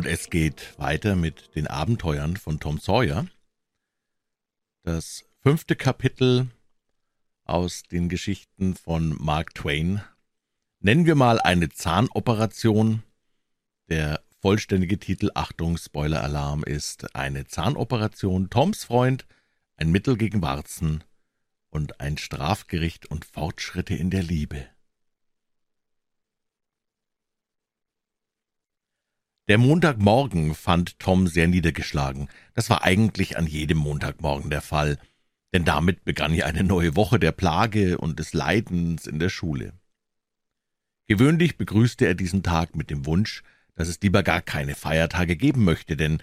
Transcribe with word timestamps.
Und 0.00 0.06
es 0.06 0.30
geht 0.30 0.78
weiter 0.78 1.14
mit 1.14 1.54
den 1.56 1.66
Abenteuern 1.66 2.38
von 2.38 2.58
Tom 2.58 2.78
Sawyer. 2.78 3.26
Das 4.82 5.26
fünfte 5.42 5.76
Kapitel 5.76 6.48
aus 7.44 7.82
den 7.82 8.08
Geschichten 8.08 8.76
von 8.76 9.14
Mark 9.22 9.54
Twain. 9.54 10.00
Nennen 10.78 11.04
wir 11.04 11.16
mal 11.16 11.38
eine 11.38 11.68
Zahnoperation. 11.68 13.02
Der 13.90 14.24
vollständige 14.40 14.98
Titel, 14.98 15.32
Achtung, 15.34 15.76
Spoiler-Alarm, 15.76 16.64
ist 16.64 17.14
eine 17.14 17.46
Zahnoperation, 17.46 18.48
Toms 18.48 18.84
Freund, 18.84 19.26
ein 19.76 19.90
Mittel 19.90 20.16
gegen 20.16 20.40
Warzen 20.40 21.04
und 21.68 22.00
ein 22.00 22.16
Strafgericht 22.16 23.04
und 23.04 23.26
Fortschritte 23.26 23.96
in 23.96 24.08
der 24.08 24.22
Liebe. 24.22 24.66
Der 29.50 29.58
Montagmorgen 29.58 30.54
fand 30.54 31.00
Tom 31.00 31.26
sehr 31.26 31.48
niedergeschlagen. 31.48 32.28
Das 32.54 32.70
war 32.70 32.84
eigentlich 32.84 33.36
an 33.36 33.48
jedem 33.48 33.78
Montagmorgen 33.78 34.48
der 34.48 34.62
Fall, 34.62 34.96
denn 35.52 35.64
damit 35.64 36.04
begann 36.04 36.32
ja 36.34 36.46
eine 36.46 36.62
neue 36.62 36.94
Woche 36.94 37.18
der 37.18 37.32
Plage 37.32 37.98
und 37.98 38.20
des 38.20 38.32
Leidens 38.32 39.08
in 39.08 39.18
der 39.18 39.28
Schule. 39.28 39.72
Gewöhnlich 41.08 41.56
begrüßte 41.56 42.06
er 42.06 42.14
diesen 42.14 42.44
Tag 42.44 42.76
mit 42.76 42.90
dem 42.90 43.06
Wunsch, 43.06 43.42
dass 43.74 43.88
es 43.88 44.00
lieber 44.00 44.22
gar 44.22 44.40
keine 44.40 44.76
Feiertage 44.76 45.34
geben 45.34 45.64
möchte, 45.64 45.96
denn 45.96 46.22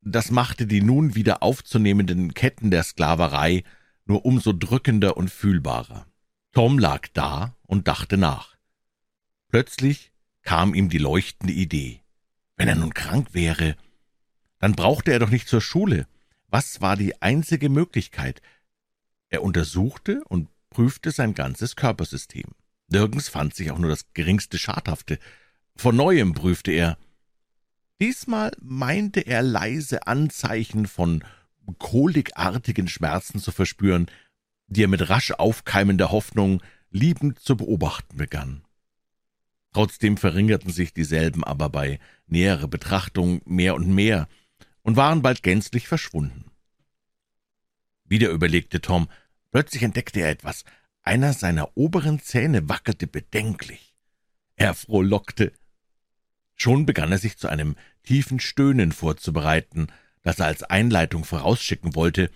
das 0.00 0.30
machte 0.30 0.68
die 0.68 0.80
nun 0.80 1.16
wieder 1.16 1.42
aufzunehmenden 1.42 2.32
Ketten 2.32 2.70
der 2.70 2.84
Sklaverei 2.84 3.64
nur 4.04 4.24
umso 4.24 4.52
drückender 4.52 5.16
und 5.16 5.32
fühlbarer. 5.32 6.06
Tom 6.52 6.78
lag 6.78 7.08
da 7.12 7.56
und 7.66 7.88
dachte 7.88 8.16
nach. 8.16 8.56
Plötzlich 9.48 10.12
kam 10.42 10.74
ihm 10.74 10.88
die 10.88 10.98
leuchtende 10.98 11.52
Idee. 11.52 12.02
Wenn 12.58 12.68
er 12.68 12.74
nun 12.74 12.92
krank 12.92 13.28
wäre, 13.32 13.76
dann 14.58 14.74
brauchte 14.74 15.12
er 15.12 15.20
doch 15.20 15.30
nicht 15.30 15.48
zur 15.48 15.60
Schule. 15.60 16.06
Was 16.48 16.80
war 16.80 16.96
die 16.96 17.22
einzige 17.22 17.68
Möglichkeit? 17.68 18.42
Er 19.30 19.42
untersuchte 19.42 20.22
und 20.24 20.48
prüfte 20.68 21.12
sein 21.12 21.34
ganzes 21.34 21.76
Körpersystem. 21.76 22.50
Nirgends 22.88 23.28
fand 23.28 23.54
sich 23.54 23.70
auch 23.70 23.78
nur 23.78 23.90
das 23.90 24.12
geringste 24.12 24.58
Schadhafte. 24.58 25.18
Von 25.76 25.94
neuem 25.94 26.34
prüfte 26.34 26.72
er. 26.72 26.98
Diesmal 28.00 28.52
meinte 28.60 29.20
er 29.20 29.42
leise 29.42 30.06
Anzeichen 30.06 30.86
von 30.86 31.22
kolikartigen 31.78 32.88
Schmerzen 32.88 33.38
zu 33.40 33.52
verspüren, 33.52 34.06
die 34.66 34.84
er 34.84 34.88
mit 34.88 35.08
rasch 35.08 35.32
aufkeimender 35.32 36.10
Hoffnung 36.10 36.62
liebend 36.90 37.38
zu 37.38 37.56
beobachten 37.56 38.16
begann. 38.16 38.64
Trotzdem 39.78 40.16
verringerten 40.16 40.72
sich 40.72 40.92
dieselben 40.92 41.44
aber 41.44 41.68
bei 41.68 42.00
näherer 42.26 42.66
Betrachtung 42.66 43.42
mehr 43.44 43.76
und 43.76 43.86
mehr 43.86 44.26
und 44.82 44.96
waren 44.96 45.22
bald 45.22 45.44
gänzlich 45.44 45.86
verschwunden. 45.86 46.46
Wieder 48.02 48.30
überlegte 48.30 48.80
Tom, 48.80 49.08
plötzlich 49.52 49.84
entdeckte 49.84 50.18
er 50.18 50.30
etwas. 50.30 50.64
Einer 51.02 51.32
seiner 51.32 51.76
oberen 51.76 52.18
Zähne 52.18 52.68
wackelte 52.68 53.06
bedenklich. 53.06 53.94
Er 54.56 54.74
frohlockte. 54.74 55.52
Schon 56.56 56.84
begann 56.84 57.12
er 57.12 57.18
sich 57.18 57.38
zu 57.38 57.46
einem 57.46 57.76
tiefen 58.02 58.40
Stöhnen 58.40 58.90
vorzubereiten, 58.90 59.92
das 60.24 60.40
er 60.40 60.46
als 60.46 60.64
Einleitung 60.64 61.22
vorausschicken 61.22 61.94
wollte, 61.94 62.32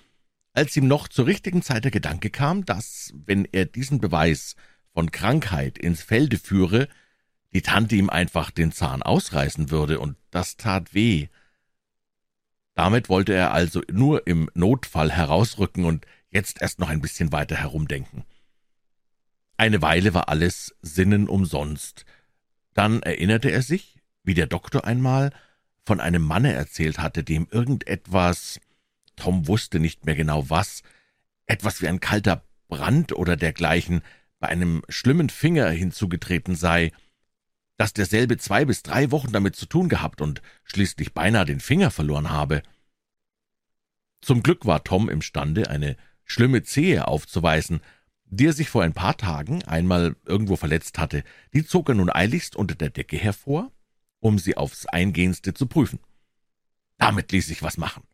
als 0.52 0.76
ihm 0.76 0.86
noch 0.86 1.08
zur 1.08 1.26
richtigen 1.26 1.62
Zeit 1.62 1.82
der 1.82 1.90
Gedanke 1.90 2.30
kam, 2.30 2.64
dass, 2.64 3.12
wenn 3.26 3.46
er 3.46 3.64
diesen 3.64 4.00
Beweis 4.00 4.54
von 4.94 5.10
Krankheit 5.10 5.76
ins 5.76 6.02
Felde 6.02 6.38
führe, 6.38 6.86
die 7.52 7.62
Tante 7.62 7.96
ihm 7.96 8.10
einfach 8.10 8.50
den 8.50 8.72
Zahn 8.72 9.02
ausreißen 9.02 9.70
würde, 9.70 10.00
und 10.00 10.16
das 10.30 10.56
tat 10.56 10.94
weh. 10.94 11.28
Damit 12.74 13.08
wollte 13.08 13.34
er 13.34 13.52
also 13.52 13.82
nur 13.90 14.26
im 14.26 14.50
Notfall 14.54 15.12
herausrücken 15.12 15.84
und 15.84 16.06
jetzt 16.30 16.62
erst 16.62 16.78
noch 16.78 16.88
ein 16.88 17.02
bisschen 17.02 17.32
weiter 17.32 17.56
herumdenken. 17.56 18.24
Eine 19.58 19.82
Weile 19.82 20.14
war 20.14 20.28
alles 20.28 20.74
Sinnen 20.80 21.28
umsonst. 21.28 22.06
Dann 22.74 23.02
erinnerte 23.02 23.50
er 23.50 23.62
sich, 23.62 23.98
wie 24.24 24.34
der 24.34 24.46
Doktor 24.46 24.84
einmal 24.84 25.30
von 25.84 26.00
einem 26.00 26.22
Manne 26.22 26.52
erzählt 26.52 26.98
hatte, 26.98 27.22
dem 27.22 27.46
irgendetwas, 27.50 28.60
Tom 29.16 29.46
wusste 29.46 29.78
nicht 29.78 30.06
mehr 30.06 30.14
genau 30.14 30.48
was, 30.48 30.82
etwas 31.46 31.82
wie 31.82 31.88
ein 31.88 32.00
kalter 32.00 32.42
Brand 32.68 33.12
oder 33.12 33.36
dergleichen, 33.36 34.02
bei 34.38 34.48
einem 34.48 34.82
schlimmen 34.88 35.28
Finger 35.28 35.68
hinzugetreten 35.70 36.54
sei, 36.54 36.92
dass 37.76 37.92
derselbe 37.92 38.38
zwei 38.38 38.64
bis 38.64 38.82
drei 38.82 39.10
Wochen 39.10 39.32
damit 39.32 39.56
zu 39.56 39.66
tun 39.66 39.88
gehabt 39.88 40.20
und 40.20 40.42
schließlich 40.64 41.14
beinahe 41.14 41.44
den 41.44 41.60
Finger 41.60 41.90
verloren 41.90 42.30
habe. 42.30 42.62
Zum 44.20 44.42
Glück 44.42 44.66
war 44.66 44.84
Tom 44.84 45.08
imstande, 45.08 45.68
eine 45.68 45.96
schlimme 46.24 46.62
Zehe 46.62 47.08
aufzuweisen, 47.08 47.80
die 48.24 48.46
er 48.46 48.52
sich 48.52 48.70
vor 48.70 48.82
ein 48.82 48.94
paar 48.94 49.16
Tagen 49.16 49.62
einmal 49.64 50.16
irgendwo 50.24 50.56
verletzt 50.56 50.98
hatte. 50.98 51.24
Die 51.52 51.66
zog 51.66 51.88
er 51.88 51.94
nun 51.94 52.08
eiligst 52.08 52.56
unter 52.56 52.74
der 52.74 52.90
Decke 52.90 53.16
hervor, 53.16 53.70
um 54.20 54.38
sie 54.38 54.56
aufs 54.56 54.86
Eingehendste 54.86 55.52
zu 55.52 55.66
prüfen. 55.66 55.98
Damit 56.96 57.32
ließ 57.32 57.48
sich 57.48 57.62
was 57.62 57.76
machen. 57.76 58.04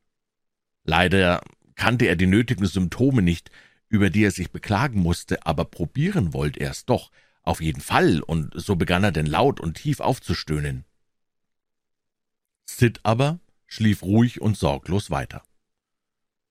Leider 0.82 1.42
kannte 1.74 2.06
er 2.06 2.16
die 2.16 2.26
nötigen 2.26 2.66
Symptome 2.66 3.22
nicht, 3.22 3.50
über 3.88 4.10
die 4.10 4.24
er 4.24 4.30
sich 4.30 4.50
beklagen 4.50 5.00
musste, 5.00 5.46
aber 5.46 5.64
probieren 5.64 6.32
wollte 6.32 6.60
er 6.60 6.70
es 6.70 6.84
doch, 6.84 7.10
auf 7.42 7.60
jeden 7.60 7.80
Fall, 7.80 8.20
und 8.20 8.52
so 8.54 8.76
begann 8.76 9.04
er 9.04 9.12
denn 9.12 9.26
laut 9.26 9.60
und 9.60 9.74
tief 9.74 10.00
aufzustöhnen. 10.00 10.84
Sid 12.66 13.00
aber 13.02 13.40
schlief 13.66 14.02
ruhig 14.02 14.40
und 14.40 14.56
sorglos 14.56 15.10
weiter. 15.10 15.42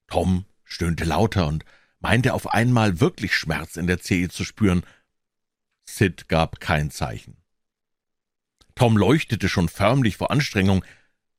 Tom 0.08 0.44
stöhnte 0.64 1.04
lauter 1.04 1.46
und 1.46 1.64
meinte 2.00 2.34
auf 2.34 2.52
einmal 2.52 3.00
wirklich 3.00 3.34
Schmerz 3.34 3.76
in 3.76 3.86
der 3.86 4.00
Zehe 4.00 4.28
zu 4.28 4.44
spüren. 4.44 4.84
Sid 5.84 6.28
gab 6.28 6.60
kein 6.60 6.90
Zeichen. 6.90 7.36
Tom 8.74 8.96
leuchtete 8.96 9.48
schon 9.48 9.68
förmlich 9.68 10.16
vor 10.16 10.30
Anstrengung. 10.30 10.84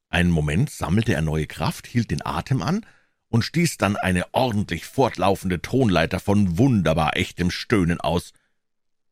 Einen 0.10 0.32
Moment 0.32 0.70
sammelte 0.70 1.14
er 1.14 1.22
neue 1.22 1.48
Kraft, 1.48 1.88
hielt 1.88 2.12
den 2.12 2.26
Atem 2.26 2.62
an 2.62 2.86
und 3.30 3.44
stieß 3.44 3.78
dann 3.78 3.96
eine 3.96 4.34
ordentlich 4.34 4.86
fortlaufende 4.86 5.62
Tonleiter 5.62 6.20
von 6.20 6.58
wunderbar 6.58 7.16
echtem 7.16 7.52
Stöhnen 7.52 8.02
aus. 8.02 8.34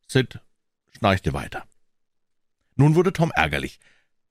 Sid 0.08 0.40
schnarchte 0.96 1.34
weiter. 1.34 1.66
Nun 2.76 2.94
wurde 2.94 3.12
Tom 3.12 3.30
ärgerlich. 3.34 3.78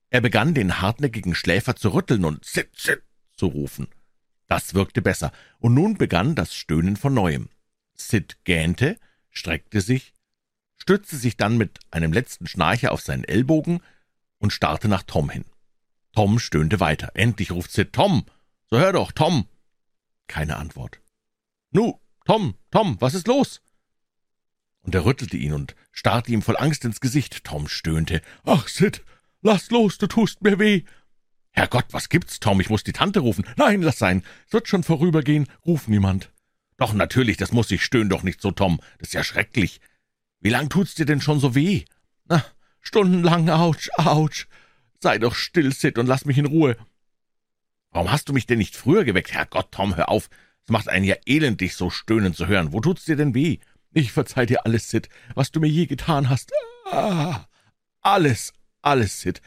Er 0.10 0.22
begann, 0.22 0.54
den 0.54 0.82
hartnäckigen 0.82 1.36
Schläfer 1.36 1.76
zu 1.76 1.90
rütteln 1.90 2.26
und 2.26 2.44
Sid, 2.44 2.70
Sid 2.76 3.04
zu 3.36 3.48
rufen. 3.48 3.88
Das 4.48 4.74
wirkte 4.74 5.02
besser, 5.02 5.32
und 5.60 5.74
nun 5.74 5.98
begann 5.98 6.34
das 6.34 6.56
Stöhnen 6.56 6.96
von 6.96 7.14
neuem. 7.14 7.50
Sid 7.94 8.38
gähnte, 8.44 8.98
streckte 9.30 9.82
sich, 9.82 10.14
stützte 10.78 11.18
sich 11.18 11.38
dann 11.38 11.58
mit 11.58 11.80
einem 11.92 12.14
letzten 12.14 12.48
Schnarcher 12.48 12.92
auf 12.92 13.02
seinen 13.02 13.26
Ellbogen 13.26 13.82
und 14.40 14.54
starrte 14.54 14.88
nach 14.88 15.04
Tom 15.04 15.30
hin. 15.30 15.46
Tom 16.14 16.40
stöhnte 16.40 16.80
weiter. 16.80 17.12
Endlich 17.14 17.52
ruft 17.52 17.72
Sid, 17.72 17.94
Tom, 17.94 18.26
so 18.70 18.80
hör 18.80 18.94
doch, 18.94 19.12
Tom. 19.12 19.48
Keine 20.28 20.58
Antwort. 20.58 21.00
Nu, 21.72 22.00
Tom, 22.26 22.56
Tom, 22.72 23.00
was 23.00 23.14
ist 23.14 23.28
los? 23.28 23.62
Und 24.88 24.96
er 24.96 25.06
rüttelte 25.06 25.36
ihn 25.36 25.52
und 25.54 25.76
starrte 25.92 26.32
ihm 26.32 26.42
voll 26.42 26.56
Angst 26.58 26.86
ins 26.86 27.02
Gesicht. 27.02 27.44
Tom 27.44 27.68
stöhnte. 27.68 28.22
»Ach, 28.46 28.70
Sid, 28.70 29.04
lass 29.42 29.70
los, 29.70 29.98
du 29.98 30.08
tust 30.08 30.42
mir 30.42 30.58
weh!« 30.60 30.84
»Herrgott, 31.52 31.88
was 31.92 32.08
gibt's, 32.08 32.40
Tom? 32.40 32.62
Ich 32.62 32.70
muss 32.70 32.86
die 32.86 32.94
Tante 32.94 33.20
rufen.« 33.20 33.46
»Nein, 33.58 33.82
lass 33.82 34.00
sein. 34.00 34.24
Es 34.48 34.54
wird 34.54 34.70
schon 34.70 34.84
vorübergehen. 34.84 35.48
Ruf 35.66 35.90
niemand.« 35.90 36.32
»Doch, 36.78 36.94
natürlich, 36.94 37.36
das 37.36 37.52
muss 37.52 37.70
ich. 37.70 37.84
Stöhn 37.84 38.08
doch 38.08 38.24
nicht 38.24 38.42
so, 38.42 38.52
Tom. 38.52 38.80
Das 39.00 39.10
ist 39.10 39.14
ja 39.14 39.26
schrecklich. 39.26 39.82
Wie 40.40 40.50
lang 40.50 40.70
tut's 40.70 40.96
dir 40.96 41.06
denn 41.06 41.20
schon 41.20 41.42
so 41.42 41.54
weh?« 41.54 41.84
»Na, 42.30 42.46
stundenlang. 42.80 43.50
Autsch, 43.50 43.90
autsch. 43.98 44.48
Sei 45.02 45.18
doch 45.18 45.36
still, 45.36 45.74
Sid, 45.74 45.98
und 45.98 46.08
lass 46.08 46.24
mich 46.24 46.38
in 46.38 46.46
Ruhe.« 46.46 46.78
»Warum 47.92 48.10
hast 48.10 48.30
du 48.30 48.34
mich 48.34 48.46
denn 48.46 48.60
nicht 48.60 48.78
früher 48.78 49.04
geweckt? 49.04 49.34
Herrgott, 49.34 49.74
Tom, 49.74 49.98
hör 49.98 50.08
auf. 50.08 50.30
Es 50.64 50.70
macht 50.70 50.88
einen 50.88 51.06
ja 51.06 51.16
elend, 51.26 51.60
dich 51.60 51.76
so 51.76 51.90
stöhnen 51.90 52.34
zu 52.34 52.48
hören. 52.48 52.72
Wo 52.72 52.80
tut's 52.80 53.04
dir 53.04 53.18
denn 53.18 53.34
weh?« 53.36 53.60
Ich 53.98 54.12
verzeih 54.12 54.46
dir 54.46 54.66
alles, 54.66 54.90
Sid, 54.90 55.10
was 55.36 55.52
du 55.52 55.60
mir 55.60 55.68
je 55.68 55.86
getan 55.86 56.30
hast. 56.30 56.52
Ah, 56.86 57.48
alles, 58.02 58.54
alles, 58.82 59.22
Sid, 59.22 59.42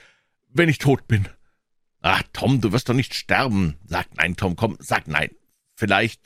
wenn 0.49 0.69
ich 0.69 0.79
tot 0.79 1.07
bin. 1.09 1.29
Ach, 2.03 2.23
Tom, 2.33 2.61
du 2.61 2.73
wirst 2.73 2.89
doch 2.89 2.95
nicht 2.95 3.15
sterben. 3.15 3.77
Sag 3.85 4.15
nein, 4.17 4.37
Tom, 4.37 4.57
komm, 4.57 4.77
sag 4.81 5.07
nein. 5.07 5.31
Vielleicht. 5.75 6.23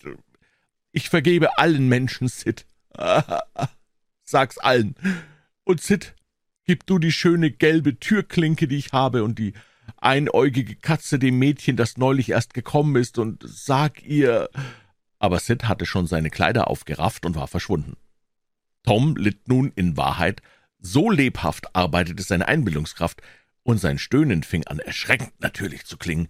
Ich 0.93 1.11
vergebe 1.11 1.59
allen 1.59 1.89
Menschen, 1.89 2.29
Sid. 2.29 2.67
Ah, 2.97 3.43
sag's 4.23 4.59
allen. 4.59 4.95
Und 5.65 5.81
Sid, 5.81 6.15
gib 6.65 6.87
du 6.87 6.99
die 6.99 7.13
schöne 7.13 7.51
gelbe 7.51 7.99
Türklinke, 7.99 8.69
die 8.69 8.77
ich 8.77 8.93
habe, 8.93 9.25
und 9.25 9.39
die 9.39 9.55
einäugige 9.99 10.77
Katze 10.77 11.19
dem 11.19 11.39
Mädchen, 11.39 11.77
das 11.77 11.97
neulich 11.97 12.31
erst 12.31 12.55
gekommen 12.55 12.97
ist, 12.97 13.19
und 13.19 13.43
sag 13.45 14.03
ihr. 14.03 14.49
Aber 15.19 15.41
Sid 15.41 15.65
hatte 15.65 15.87
schon 15.87 16.07
seine 16.07 16.31
Kleider 16.31 16.69
aufgerafft 16.69 17.27
und 17.27 17.35
war 17.35 17.49
verschwunden. 17.49 17.97
Tom 18.85 19.17
litt 19.17 19.49
nun 19.49 19.73
in 19.75 19.97
Wahrheit, 19.97 20.41
so 20.79 21.11
lebhaft 21.11 21.75
arbeitete 21.75 22.23
seine 22.23 22.47
Einbildungskraft, 22.47 23.23
und 23.65 23.79
sein 23.79 23.99
Stöhnen 23.99 24.43
fing 24.43 24.67
an, 24.67 24.79
erschreckend 24.79 25.33
natürlich 25.41 25.87
zu 25.87 25.97
klingen. 25.97 26.29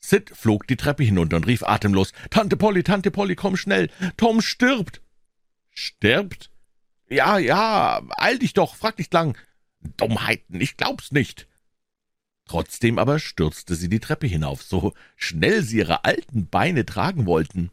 Sid 0.00 0.30
flog 0.34 0.66
die 0.66 0.76
Treppe 0.76 1.04
hinunter 1.04 1.36
und 1.36 1.46
rief 1.46 1.62
atemlos, 1.62 2.12
»Tante 2.30 2.56
Polly, 2.56 2.82
Tante 2.82 3.10
Polly, 3.10 3.36
komm 3.36 3.56
schnell! 3.56 3.90
Tom 4.16 4.40
stirbt!« 4.40 5.02
»Stirbt?« 5.70 6.50
»Ja, 7.10 7.38
ja, 7.38 8.02
eil 8.16 8.38
dich 8.38 8.54
doch, 8.54 8.74
frag 8.74 8.98
nicht 8.98 9.12
lang!« 9.12 9.36
»Dummheiten, 9.80 10.60
ich 10.60 10.76
glaub's 10.76 11.12
nicht!« 11.12 11.46
Trotzdem 12.46 12.98
aber 12.98 13.18
stürzte 13.18 13.74
sie 13.74 13.90
die 13.90 14.00
Treppe 14.00 14.26
hinauf, 14.26 14.62
so 14.62 14.94
schnell 15.16 15.62
sie 15.62 15.78
ihre 15.78 16.04
alten 16.04 16.48
Beine 16.48 16.86
tragen 16.86 17.26
wollten. 17.26 17.70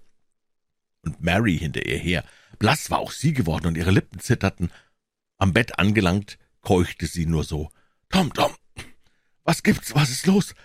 Und 1.02 1.22
Mary 1.22 1.58
hinter 1.58 1.86
ihr 1.86 1.98
her. 1.98 2.26
Blass 2.58 2.90
war 2.92 3.00
auch 3.00 3.12
sie 3.12 3.34
geworden, 3.34 3.68
und 3.68 3.78
ihre 3.78 3.92
Lippen 3.92 4.20
zitterten. 4.20 4.72
Am 5.38 5.54
Bett 5.54 5.80
angelangt, 5.80 6.38
keuchte 6.62 7.08
sie 7.08 7.26
nur 7.26 7.44
so. 7.44 7.70
»Tom, 8.10 8.34
Tom, 8.34 8.54
was 9.44 9.64
gibt's, 9.64 9.96
was 9.96 10.10
ist 10.10 10.26
los?« 10.26 10.56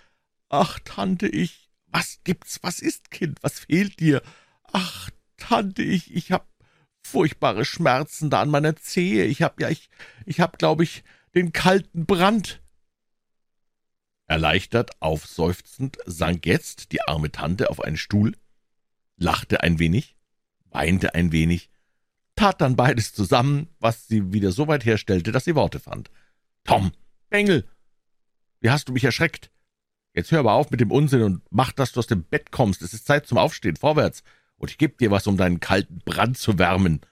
»Ach, 0.48 0.78
Tante, 0.84 1.28
ich, 1.28 1.70
was 1.86 2.20
gibt's, 2.24 2.58
was 2.62 2.80
ist, 2.80 3.10
Kind, 3.10 3.42
was 3.42 3.60
fehlt 3.60 4.00
dir?« 4.00 4.22
»Ach, 4.72 5.10
Tante, 5.36 5.82
ich, 5.82 6.14
ich 6.14 6.32
hab 6.32 6.48
furchtbare 7.02 7.64
Schmerzen 7.64 8.30
da 8.30 8.42
an 8.42 8.50
meiner 8.50 8.76
Zehe. 8.76 9.24
Ich 9.24 9.42
hab, 9.42 9.60
ja, 9.60 9.68
ich, 9.68 9.88
ich 10.26 10.40
hab, 10.40 10.58
glaube 10.58 10.84
ich, 10.84 11.02
den 11.34 11.52
kalten 11.52 12.06
Brand.« 12.06 12.60
Erleichtert, 14.26 15.02
aufseufzend, 15.02 15.98
sank 16.06 16.46
jetzt 16.46 16.92
die 16.92 17.02
arme 17.02 17.32
Tante 17.32 17.68
auf 17.68 17.80
einen 17.80 17.96
Stuhl, 17.96 18.36
lachte 19.16 19.62
ein 19.62 19.80
wenig, 19.80 20.16
weinte 20.70 21.14
ein 21.14 21.32
wenig, 21.32 21.68
tat 22.40 22.62
dann 22.62 22.74
beides 22.74 23.12
zusammen, 23.12 23.68
was 23.80 24.08
sie 24.08 24.32
wieder 24.32 24.50
so 24.50 24.66
weit 24.66 24.86
herstellte, 24.86 25.30
dass 25.30 25.44
sie 25.44 25.54
Worte 25.54 25.78
fand. 25.78 26.10
»Tom, 26.64 26.92
Bengel, 27.28 27.68
wie 28.60 28.70
hast 28.70 28.88
du 28.88 28.94
mich 28.94 29.04
erschreckt? 29.04 29.50
Jetzt 30.14 30.32
hör 30.32 30.40
aber 30.40 30.54
auf 30.54 30.70
mit 30.70 30.80
dem 30.80 30.90
Unsinn 30.90 31.22
und 31.22 31.42
mach, 31.50 31.72
dass 31.72 31.92
du 31.92 32.00
aus 32.00 32.06
dem 32.06 32.24
Bett 32.24 32.50
kommst. 32.50 32.80
Es 32.80 32.94
ist 32.94 33.06
Zeit 33.06 33.26
zum 33.26 33.36
Aufstehen, 33.36 33.76
vorwärts, 33.76 34.22
und 34.56 34.70
ich 34.70 34.78
geb 34.78 34.96
dir 34.96 35.10
was, 35.10 35.26
um 35.26 35.36
deinen 35.36 35.60
kalten 35.60 35.98
Brand 35.98 36.38
zu 36.38 36.58
wärmen.« 36.58 37.02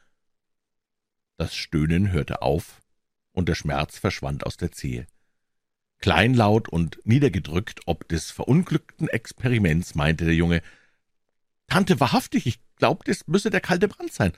Das 1.36 1.54
Stöhnen 1.54 2.10
hörte 2.10 2.40
auf, 2.40 2.80
und 3.32 3.50
der 3.50 3.54
Schmerz 3.54 3.98
verschwand 3.98 4.46
aus 4.46 4.56
der 4.56 4.72
Zehe. 4.72 5.06
Kleinlaut 5.98 6.70
und 6.70 7.00
niedergedrückt 7.04 7.80
ob 7.84 8.08
des 8.08 8.30
verunglückten 8.30 9.08
Experiments, 9.08 9.94
meinte 9.94 10.24
der 10.24 10.34
Junge, 10.34 10.62
»Tante, 11.66 12.00
wahrhaftig, 12.00 12.46
ich 12.46 12.60
glaubte, 12.76 13.10
es 13.10 13.26
müsse 13.26 13.50
der 13.50 13.60
kalte 13.60 13.88
Brand 13.88 14.10
sein. 14.10 14.32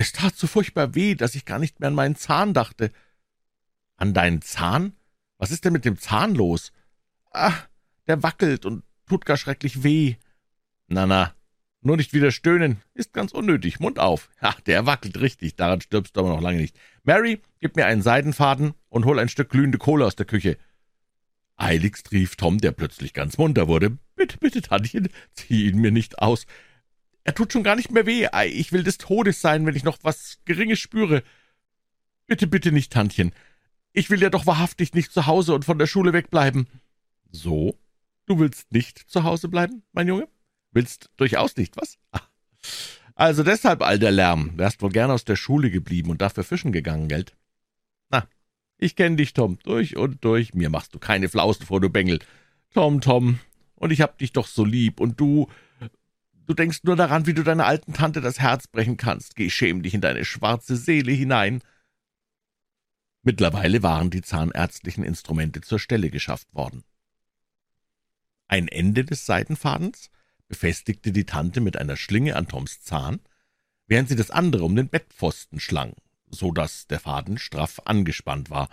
Es 0.00 0.12
tat 0.12 0.34
so 0.34 0.46
furchtbar 0.46 0.94
weh, 0.94 1.14
dass 1.14 1.34
ich 1.34 1.44
gar 1.44 1.58
nicht 1.58 1.78
mehr 1.78 1.88
an 1.88 1.94
meinen 1.94 2.16
Zahn 2.16 2.54
dachte.« 2.54 2.90
»An 3.98 4.14
deinen 4.14 4.40
Zahn? 4.40 4.94
Was 5.36 5.50
ist 5.50 5.66
denn 5.66 5.74
mit 5.74 5.84
dem 5.84 5.98
Zahn 5.98 6.34
los?« 6.34 6.72
»Ah, 7.32 7.52
der 8.06 8.22
wackelt 8.22 8.64
und 8.64 8.82
tut 9.04 9.26
gar 9.26 9.36
schrecklich 9.36 9.82
weh.« 9.82 10.14
»Na, 10.86 11.04
na, 11.04 11.34
nur 11.82 11.98
nicht 11.98 12.14
wieder 12.14 12.30
stöhnen, 12.30 12.80
ist 12.94 13.12
ganz 13.12 13.32
unnötig, 13.32 13.78
Mund 13.78 13.98
auf. 13.98 14.30
Ja, 14.40 14.56
der 14.64 14.86
wackelt 14.86 15.20
richtig, 15.20 15.56
daran 15.56 15.82
stirbst 15.82 16.16
du 16.16 16.20
aber 16.20 16.30
noch 16.30 16.40
lange 16.40 16.62
nicht. 16.62 16.78
Mary, 17.02 17.42
gib 17.60 17.76
mir 17.76 17.84
einen 17.84 18.00
Seidenfaden 18.00 18.72
und 18.88 19.04
hol 19.04 19.18
ein 19.18 19.28
Stück 19.28 19.50
glühende 19.50 19.76
Kohle 19.76 20.06
aus 20.06 20.16
der 20.16 20.24
Küche.« 20.24 20.56
Eiligst 21.56 22.10
rief 22.10 22.36
Tom, 22.36 22.56
der 22.56 22.72
plötzlich 22.72 23.12
ganz 23.12 23.36
munter 23.36 23.68
wurde. 23.68 23.98
»Bitte, 24.16 24.38
bitte, 24.38 24.62
Tantchen, 24.62 25.10
zieh 25.34 25.68
ihn 25.68 25.78
mir 25.78 25.92
nicht 25.92 26.20
aus. 26.20 26.46
Er 27.30 27.34
tut 27.36 27.52
schon 27.52 27.62
gar 27.62 27.76
nicht 27.76 27.92
mehr 27.92 28.06
weh. 28.06 28.26
Ich 28.46 28.72
will 28.72 28.82
des 28.82 28.98
Todes 28.98 29.40
sein, 29.40 29.64
wenn 29.64 29.76
ich 29.76 29.84
noch 29.84 29.98
was 30.02 30.40
Geringes 30.46 30.80
spüre. 30.80 31.22
Bitte, 32.26 32.48
bitte 32.48 32.72
nicht, 32.72 32.92
Tantchen. 32.92 33.32
Ich 33.92 34.10
will 34.10 34.20
ja 34.20 34.30
doch 34.30 34.46
wahrhaftig 34.46 34.94
nicht 34.94 35.12
zu 35.12 35.28
Hause 35.28 35.54
und 35.54 35.64
von 35.64 35.78
der 35.78 35.86
Schule 35.86 36.12
wegbleiben.« 36.12 36.66
»So? 37.30 37.78
Du 38.26 38.40
willst 38.40 38.72
nicht 38.72 38.98
zu 38.98 39.22
Hause 39.22 39.46
bleiben, 39.46 39.84
mein 39.92 40.08
Junge? 40.08 40.26
Willst 40.72 41.10
durchaus 41.18 41.56
nicht, 41.56 41.76
was? 41.76 41.98
Also 43.14 43.44
deshalb 43.44 43.82
all 43.82 44.00
der 44.00 44.10
Lärm. 44.10 44.58
Wärst 44.58 44.82
wohl 44.82 44.90
gern 44.90 45.12
aus 45.12 45.24
der 45.24 45.36
Schule 45.36 45.70
geblieben 45.70 46.10
und 46.10 46.20
dafür 46.22 46.42
fischen 46.42 46.72
gegangen, 46.72 47.06
Geld? 47.06 47.36
Na, 48.08 48.26
ich 48.76 48.96
kenn 48.96 49.16
dich, 49.16 49.34
Tom, 49.34 49.56
durch 49.62 49.96
und 49.96 50.24
durch. 50.24 50.52
Mir 50.52 50.68
machst 50.68 50.96
du 50.96 50.98
keine 50.98 51.28
Flausen 51.28 51.64
vor, 51.64 51.80
du 51.80 51.90
Bengel. 51.90 52.18
Tom, 52.74 53.00
Tom, 53.00 53.38
und 53.76 53.92
ich 53.92 54.00
hab 54.00 54.18
dich 54.18 54.32
doch 54.32 54.48
so 54.48 54.64
lieb, 54.64 54.98
und 54.98 55.20
du, 55.20 55.48
du 56.50 56.54
denkst 56.54 56.80
nur 56.82 56.96
daran, 56.96 57.26
wie 57.26 57.34
du 57.34 57.42
deiner 57.42 57.66
alten 57.66 57.94
Tante 57.94 58.20
das 58.20 58.40
Herz 58.40 58.66
brechen 58.66 58.96
kannst. 58.96 59.36
Geh 59.36 59.50
schäm 59.50 59.82
dich 59.82 59.94
in 59.94 60.00
deine 60.00 60.24
schwarze 60.24 60.76
Seele 60.76 61.12
hinein. 61.12 61.62
Mittlerweile 63.22 63.82
waren 63.82 64.10
die 64.10 64.22
zahnärztlichen 64.22 65.04
Instrumente 65.04 65.60
zur 65.60 65.78
Stelle 65.78 66.10
geschafft 66.10 66.52
worden. 66.54 66.84
Ein 68.48 68.68
Ende 68.68 69.04
des 69.04 69.26
Seidenfadens 69.26 70.10
befestigte 70.48 71.12
die 71.12 71.24
Tante 71.24 71.60
mit 71.60 71.76
einer 71.76 71.96
Schlinge 71.96 72.36
an 72.36 72.48
Toms 72.48 72.82
Zahn, 72.82 73.20
während 73.86 74.08
sie 74.08 74.16
das 74.16 74.30
andere 74.30 74.64
um 74.64 74.74
den 74.74 74.88
Bettpfosten 74.88 75.60
schlang 75.60 75.94
so 76.30 76.52
dass 76.52 76.86
der 76.86 77.00
Faden 77.00 77.38
straff 77.38 77.80
angespannt 77.84 78.50
war. 78.50 78.68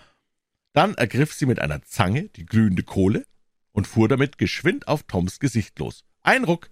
Dann 0.73 0.93
ergriff 0.95 1.33
sie 1.33 1.45
mit 1.45 1.59
einer 1.59 1.81
Zange 1.83 2.29
die 2.29 2.45
glühende 2.45 2.83
Kohle 2.83 3.25
und 3.71 3.87
fuhr 3.87 4.07
damit 4.07 4.37
geschwind 4.37 4.87
auf 4.87 5.03
Toms 5.03 5.39
Gesicht 5.39 5.77
los. 5.79 6.05
Ein 6.21 6.43
Ruck, 6.43 6.69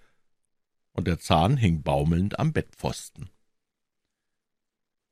und 0.96 1.06
der 1.06 1.18
Zahn 1.18 1.56
hing 1.56 1.82
baumelnd 1.82 2.38
am 2.38 2.52
Bettpfosten. 2.52 3.30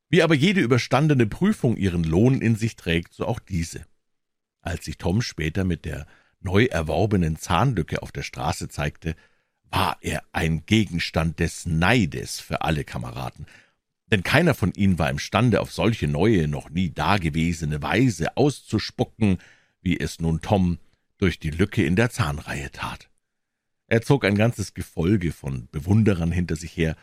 Wie 0.09 0.23
aber 0.23 0.35
jede 0.35 0.61
überstandene 0.61 1.27
Prüfung 1.27 1.77
ihren 1.77 2.05
Lohn 2.05 2.41
in 2.41 2.57
sich 2.57 2.77
trägt, 2.77 3.15
so 3.15 3.27
auch 3.27 3.41
diese. 3.41 3.85
Als 4.61 4.85
sich 4.85 4.99
Tom 4.99 5.23
später 5.23 5.65
mit 5.65 5.85
der 5.85 6.07
neu 6.41 6.67
erworbenen 6.67 7.37
Zahnlücke 7.37 8.03
auf 8.03 8.13
der 8.13 8.23
Straße 8.23 8.69
zeigte, 8.69 9.17
war 9.71 9.97
er 10.01 10.23
ein 10.33 10.67
Gegenstand 10.67 11.41
des 11.41 11.67
Neides 11.67 12.39
für 12.41 12.63
alle 12.63 12.85
Kameraden 12.85 13.47
denn 14.15 14.23
keiner 14.23 14.55
von 14.55 14.73
ihnen 14.75 14.99
war 14.99 15.11
imstande, 15.11 15.61
auf 15.61 15.73
solche 15.73 16.09
neue, 16.09 16.47
noch 16.47 16.71
nie 16.71 16.91
dagewesene 16.91 17.83
Weise 17.83 18.37
auszuspucken, 18.37 19.39
wie 19.81 19.99
es 19.99 20.21
nun 20.21 20.41
Tom 20.41 20.79
durch 21.19 21.39
die 21.39 21.51
Lücke 21.51 21.85
in 21.85 21.97
der 21.97 22.11
Zahnreihe 22.11 22.71
tat. 22.71 23.09
Er 23.95 24.03
zog 24.03 24.25
ein 24.25 24.35
ganzes 24.35 24.75
Gefolge 24.75 25.31
von 25.31 25.69
Bewunderern 25.71 26.33
hinter 26.33 26.57
sich 26.57 26.77
her, 26.77 26.97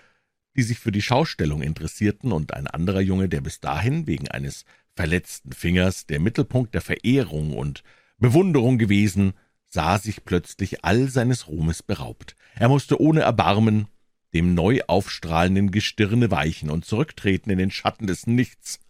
die 0.57 0.61
sich 0.61 0.77
für 0.77 0.91
die 0.91 1.01
Schaustellung 1.01 1.61
interessierten, 1.61 2.33
und 2.33 2.53
ein 2.53 2.67
anderer 2.67 2.99
Junge, 2.99 3.29
der 3.29 3.39
bis 3.39 3.61
dahin 3.61 4.07
wegen 4.07 4.27
eines 4.27 4.65
verletzten 4.93 5.53
Fingers 5.53 6.05
der 6.05 6.19
Mittelpunkt 6.19 6.73
der 6.73 6.81
Verehrung 6.81 7.53
und 7.53 7.83
Bewunderung 8.17 8.77
gewesen, 8.77 9.35
sah 9.67 9.99
sich 9.99 10.25
plötzlich 10.25 10.83
all 10.83 11.07
seines 11.07 11.47
Ruhmes 11.47 11.81
beraubt. 11.81 12.35
Er 12.55 12.67
musste 12.67 12.99
ohne 12.99 13.21
Erbarmen 13.21 13.87
dem 14.33 14.53
neu 14.53 14.81
aufstrahlenden 14.87 15.71
Gestirne 15.71 16.29
weichen 16.29 16.69
und 16.69 16.83
zurücktreten 16.83 17.51
in 17.51 17.57
den 17.57 17.71
Schatten 17.71 18.05
des 18.05 18.27
Nichts. 18.27 18.81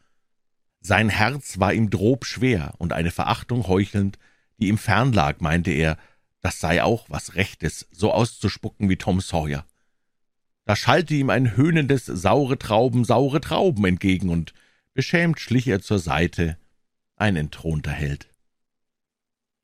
Sein 0.80 1.10
Herz 1.10 1.60
war 1.60 1.72
ihm 1.72 1.92
drob 1.92 2.26
schwer, 2.26 2.74
und 2.80 2.94
eine 2.94 3.12
Verachtung 3.12 3.68
heuchelnd, 3.68 4.18
die 4.60 4.70
ihm 4.70 4.80
fern 4.80 5.14
lag, 5.14 5.40
meinte 5.40 5.70
er, 5.70 6.00
das 6.42 6.60
sei 6.60 6.84
auch 6.84 7.10
was 7.10 7.36
Rechtes, 7.36 7.88
so 7.92 8.12
auszuspucken 8.12 8.90
wie 8.90 8.98
Tom 8.98 9.22
Sawyer. 9.22 9.66
Da 10.66 10.76
schallte 10.76 11.14
ihm 11.14 11.30
ein 11.30 11.56
höhnendes 11.56 12.06
»Saure 12.06 12.58
Trauben, 12.58 13.04
saure 13.04 13.42
Trauben« 13.42 13.86
entgegen, 13.86 14.30
und 14.30 14.54
beschämt 14.94 15.40
schlich 15.40 15.68
er 15.68 15.82
zur 15.82 16.00
Seite, 16.00 16.58
ein 17.16 17.36
entthronter 17.36 17.92
Held. 17.92 18.28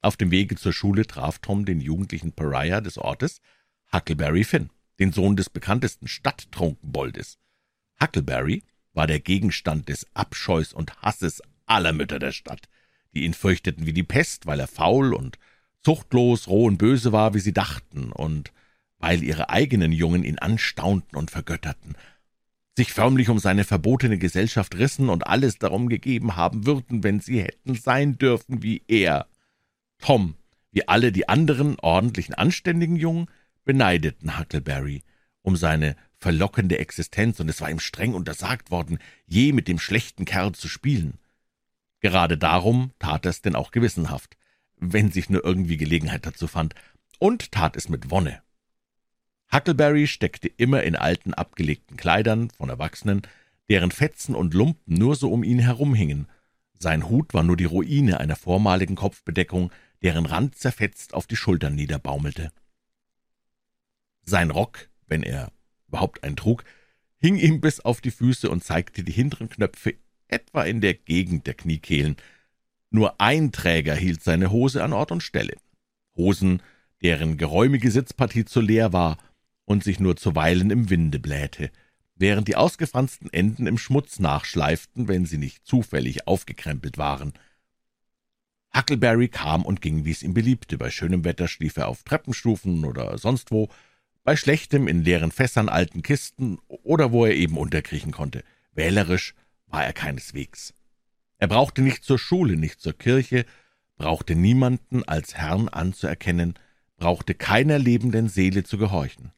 Auf 0.02 0.18
dem 0.18 0.32
Wege 0.32 0.56
zur 0.56 0.74
Schule 0.74 1.06
traf 1.06 1.40
Tom 1.40 1.66
den 1.66 1.82
jugendlichen 1.82 2.32
Pariah 2.32 2.82
des 2.82 2.98
Ortes, 2.98 3.42
Huckleberry 3.92 4.44
Finn 4.44 4.70
den 5.00 5.14
Sohn 5.14 5.36
des 5.36 5.50
bekanntesten 5.50 6.08
Stadttrunkenboldes. 6.08 7.38
Huckleberry 8.02 8.64
war 8.94 9.08
der 9.08 9.20
Gegenstand 9.20 9.90
des 9.90 10.08
Abscheus 10.14 10.74
und 10.74 11.02
Hasses 11.02 11.42
aller 11.66 11.94
Mütter 11.94 12.20
der 12.20 12.32
Stadt, 12.32 12.68
die 13.14 13.24
ihn 13.24 13.34
fürchteten 13.34 13.86
wie 13.86 13.94
die 13.94 14.04
Pest, 14.04 14.46
weil 14.46 14.60
er 14.60 14.68
faul 14.68 15.14
und 15.14 15.38
zuchtlos, 15.88 16.50
roh 16.50 16.66
und 16.66 16.78
böse 16.78 17.14
war, 17.14 17.34
wie 17.34 17.40
sie 17.40 17.54
dachten, 17.54 18.12
und 18.12 18.52
weil 18.98 19.24
ihre 19.24 19.50
eigenen 19.50 19.94
Jungen 19.94 20.26
ihn 20.26 20.38
anstaunten 20.38 21.18
und 21.18 21.32
vergötterten, 21.32 21.96
sich 22.76 22.92
förmlich 22.92 23.30
um 23.30 23.40
seine 23.40 23.64
verbotene 23.64 24.18
Gesellschaft 24.18 24.78
rissen 24.78 25.08
und 25.08 25.26
alles 25.28 25.60
darum 25.60 25.88
gegeben 25.88 26.36
haben 26.36 26.66
würden, 26.66 27.06
wenn 27.06 27.22
sie 27.22 27.42
hätten 27.42 27.76
sein 27.76 28.18
dürfen 28.18 28.62
wie 28.62 28.84
er. 28.90 29.28
Tom, 29.98 30.36
wie 30.72 30.86
alle 30.90 31.14
die 31.14 31.30
anderen 31.30 31.80
ordentlichen, 31.80 32.36
anständigen 32.36 32.98
Jungen, 32.98 33.28
beneideten 33.64 34.38
Huckleberry 34.38 35.04
um 35.42 35.56
seine 35.56 35.96
verlockende 36.18 36.80
Existenz, 36.80 37.40
und 37.40 37.48
es 37.48 37.62
war 37.62 37.70
ihm 37.70 37.80
streng 37.80 38.14
untersagt 38.14 38.72
worden, 38.72 39.00
je 39.26 39.54
mit 39.54 39.70
dem 39.70 39.80
schlechten 39.80 40.26
Kerl 40.26 40.52
zu 40.52 40.68
spielen. 40.68 41.18
Gerade 42.02 42.38
darum 42.38 42.92
tat 43.00 43.26
er 43.26 43.30
es 43.30 43.42
denn 43.42 43.56
auch 43.56 43.72
gewissenhaft, 43.72 44.36
wenn 44.78 45.12
sich 45.12 45.30
nur 45.30 45.44
irgendwie 45.44 45.78
Gelegenheit 45.78 46.26
dazu 46.26 46.48
fand, 46.48 46.76
und 47.20 47.52
tat 47.52 47.76
es 47.76 47.90
mit 47.90 48.12
Wonne. 48.12 48.42
Huckleberry 49.52 50.08
steckte 50.08 50.48
immer 50.48 50.84
in 50.84 50.96
alten, 50.96 51.34
abgelegten 51.34 51.98
Kleidern 51.98 52.50
von 52.52 52.70
Erwachsenen, 52.70 53.22
deren 53.70 53.92
Fetzen 53.92 54.36
und 54.36 54.54
Lumpen 54.54 54.96
nur 54.98 55.16
so 55.16 55.32
um 55.32 55.44
ihn 55.44 55.60
herumhingen. 55.60 56.28
Sein 56.80 57.10
Hut 57.10 57.34
war 57.34 57.44
nur 57.44 57.58
die 57.58 57.66
Ruine 57.66 58.20
einer 58.20 58.36
vormaligen 58.36 58.96
Kopfbedeckung, 58.96 59.72
deren 60.04 60.26
Rand 60.26 60.56
zerfetzt 60.56 61.14
auf 61.14 61.28
die 61.28 61.36
Schultern 61.36 61.76
niederbaumelte. 61.76 62.52
Sein 64.24 64.52
Rock, 64.52 64.90
wenn 65.08 65.24
er 65.24 65.52
überhaupt 65.88 66.24
einen 66.24 66.36
trug, 66.36 66.64
hing 67.18 67.38
ihm 67.38 67.62
bis 67.62 67.80
auf 67.80 68.02
die 68.02 68.12
Füße 68.12 68.50
und 68.50 68.64
zeigte 68.64 69.04
die 69.04 69.12
hinteren 69.12 69.50
Knöpfe 69.50 69.96
etwa 70.28 70.64
in 70.64 70.82
der 70.82 70.94
Gegend 70.94 71.48
der 71.48 71.54
Kniekehlen. 71.54 72.18
Nur 72.90 73.20
ein 73.20 73.52
Träger 73.52 73.96
hielt 73.96 74.24
seine 74.24 74.52
Hose 74.52 74.84
an 74.84 74.94
Ort 74.94 75.12
und 75.12 75.22
Stelle. 75.22 75.58
Hosen, 76.16 76.62
deren 77.02 77.38
geräumige 77.38 77.92
Sitzpartie 77.92 78.46
zu 78.46 78.62
leer 78.62 78.94
war 78.94 79.18
und 79.66 79.84
sich 79.84 80.00
nur 80.00 80.16
zuweilen 80.16 80.72
im 80.72 80.90
Winde 80.90 81.20
blähte, 81.20 81.70
während 82.16 82.48
die 82.48 82.56
ausgefransten 82.56 83.32
Enden 83.32 83.68
im 83.68 83.78
Schmutz 83.78 84.20
nachschleiften, 84.20 85.08
wenn 85.08 85.26
sie 85.26 85.38
nicht 85.38 85.66
zufällig 85.66 86.28
aufgekrempelt 86.28 86.98
waren. 86.98 87.34
Huckleberry 88.76 89.28
kam 89.28 89.64
und 89.66 89.82
ging, 89.82 90.06
wie 90.06 90.12
es 90.12 90.24
ihm 90.24 90.34
beliebte. 90.34 90.78
Bei 90.78 90.90
schönem 90.90 91.24
Wetter 91.24 91.48
schlief 91.48 91.78
er 91.78 91.88
auf 91.88 92.04
Treppenstufen 92.04 92.86
oder 92.86 93.18
sonst 93.18 93.52
wo, 93.52 93.70
bei 94.24 94.36
schlechtem 94.36 94.88
in 94.88 95.04
leeren 95.04 95.32
Fässern, 95.32 95.70
alten 95.70 96.02
Kisten 96.02 96.60
oder 96.68 97.12
wo 97.12 97.26
er 97.26 97.34
eben 97.34 97.58
unterkriechen 97.58 98.12
konnte. 98.12 98.44
Wählerisch 98.74 99.34
war 99.68 99.86
er 99.86 99.94
keineswegs. 99.94 100.74
Er 101.38 101.48
brauchte 101.48 101.82
nicht 101.82 102.04
zur 102.04 102.18
Schule, 102.18 102.58
nicht 102.58 102.82
zur 102.82 102.94
Kirche, 102.94 103.46
brauchte 103.98 104.36
niemanden 104.36 105.04
als 105.04 105.36
Herrn 105.36 105.70
anzuerkennen, 105.70 106.56
brauchte 106.98 107.36
keiner 107.36 107.78
lebenden 107.78 108.28
Seele 108.30 108.64
zu 108.64 108.78
gehorchen. 108.78 109.32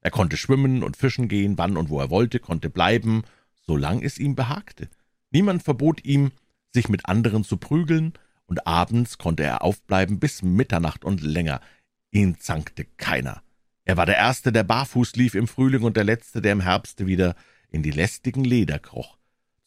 Er 0.00 0.10
konnte 0.10 0.36
schwimmen 0.36 0.82
und 0.82 0.96
fischen 0.96 1.28
gehen, 1.28 1.56
wann 1.58 1.76
und 1.76 1.88
wo 1.88 2.00
er 2.00 2.10
wollte, 2.10 2.38
konnte 2.40 2.68
bleiben, 2.68 3.22
solang 3.66 4.02
es 4.02 4.18
ihm 4.18 4.34
behagte. 4.34 4.88
Niemand 5.30 5.62
verbot 5.62 6.04
ihm, 6.04 6.32
sich 6.74 6.88
mit 6.88 7.06
anderen 7.06 7.44
zu 7.44 7.56
prügeln, 7.56 8.12
und 8.46 8.66
abends 8.66 9.16
konnte 9.16 9.44
er 9.44 9.62
aufbleiben 9.62 10.18
bis 10.18 10.42
Mitternacht 10.42 11.04
und 11.04 11.22
länger. 11.22 11.60
Ihn 12.10 12.38
zankte 12.38 12.84
keiner. 12.96 13.42
Er 13.84 13.96
war 13.96 14.04
der 14.04 14.16
Erste, 14.16 14.52
der 14.52 14.64
barfuß 14.64 15.16
lief 15.16 15.34
im 15.34 15.48
Frühling 15.48 15.82
und 15.82 15.96
der 15.96 16.04
Letzte, 16.04 16.42
der 16.42 16.52
im 16.52 16.60
Herbste 16.60 17.06
wieder 17.06 17.34
in 17.70 17.82
die 17.82 17.90
lästigen 17.90 18.44
Leder 18.44 18.78
kroch. 18.78 19.16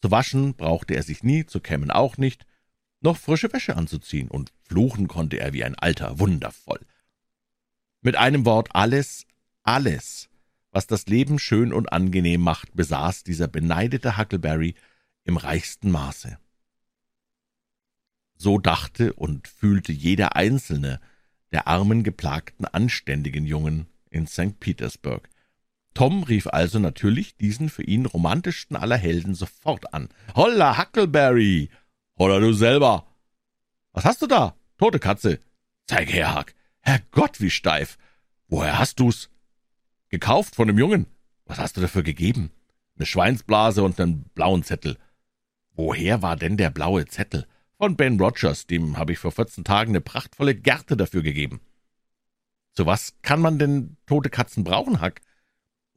Zu 0.02 0.10
waschen 0.10 0.54
brauchte 0.54 0.94
er 0.94 1.02
sich 1.02 1.22
nie, 1.22 1.46
zu 1.46 1.60
kämmen 1.60 1.90
auch 1.90 2.16
nicht, 2.16 2.46
noch 3.00 3.16
frische 3.16 3.52
Wäsche 3.52 3.76
anzuziehen, 3.76 4.28
und 4.28 4.52
fluchen 4.62 5.08
konnte 5.08 5.38
er 5.38 5.52
wie 5.52 5.64
ein 5.64 5.74
Alter, 5.74 6.18
wundervoll. 6.18 6.80
Mit 8.02 8.16
einem 8.16 8.44
Wort 8.44 8.68
alles, 8.72 9.26
alles, 9.62 10.28
was 10.70 10.86
das 10.86 11.06
Leben 11.06 11.38
schön 11.38 11.72
und 11.72 11.92
angenehm 11.92 12.40
macht, 12.40 12.74
besaß 12.74 13.24
dieser 13.24 13.48
beneidete 13.48 14.18
Huckleberry 14.18 14.74
im 15.24 15.36
reichsten 15.36 15.90
Maße. 15.90 16.38
So 18.36 18.58
dachte 18.58 19.14
und 19.14 19.48
fühlte 19.48 19.92
jeder 19.92 20.36
einzelne 20.36 21.00
der 21.52 21.66
armen, 21.66 22.02
geplagten, 22.02 22.66
anständigen 22.66 23.46
Jungen 23.46 23.86
in 24.10 24.26
St. 24.26 24.60
Petersburg. 24.60 25.28
Tom 25.96 26.24
rief 26.24 26.46
also 26.46 26.78
natürlich 26.78 27.38
diesen 27.38 27.70
für 27.70 27.82
ihn 27.82 28.04
romantischsten 28.04 28.76
aller 28.76 28.98
Helden 28.98 29.34
sofort 29.34 29.94
an. 29.94 30.10
»Holla, 30.34 30.76
Huckleberry!« 30.76 31.70
»Holla, 32.18 32.38
du 32.38 32.52
selber!« 32.52 33.06
»Was 33.92 34.04
hast 34.04 34.20
du 34.20 34.26
da? 34.26 34.54
Tote 34.76 34.98
Katze!« 34.98 35.40
»Zeig 35.86 36.12
her, 36.12 36.36
Huck! 36.36 36.52
Herrgott, 36.80 37.40
wie 37.40 37.48
steif! 37.48 37.96
Woher 38.46 38.78
hast 38.78 39.00
du's?« 39.00 39.30
»Gekauft 40.10 40.54
von 40.54 40.68
dem 40.68 40.78
Jungen.« 40.78 41.06
»Was 41.46 41.56
hast 41.56 41.78
du 41.78 41.80
dafür 41.80 42.02
gegeben?« 42.02 42.50
»Eine 42.96 43.06
Schweinsblase 43.06 43.82
und 43.82 43.98
einen 43.98 44.24
blauen 44.34 44.64
Zettel.« 44.64 44.98
»Woher 45.70 46.20
war 46.20 46.36
denn 46.36 46.58
der 46.58 46.68
blaue 46.68 47.06
Zettel?« 47.06 47.46
»Von 47.78 47.96
Ben 47.96 48.20
Rogers, 48.20 48.66
dem 48.66 48.98
habe 48.98 49.12
ich 49.12 49.18
vor 49.18 49.32
vierzehn 49.32 49.64
Tagen 49.64 49.92
eine 49.92 50.02
prachtvolle 50.02 50.54
Gerte 50.54 50.94
dafür 50.94 51.22
gegeben.« 51.22 51.60
»Zu 52.74 52.84
was 52.84 53.14
kann 53.22 53.40
man 53.40 53.58
denn 53.58 53.96
tote 54.04 54.28
Katzen 54.28 54.62
brauchen, 54.62 55.00
Huck?« 55.00 55.22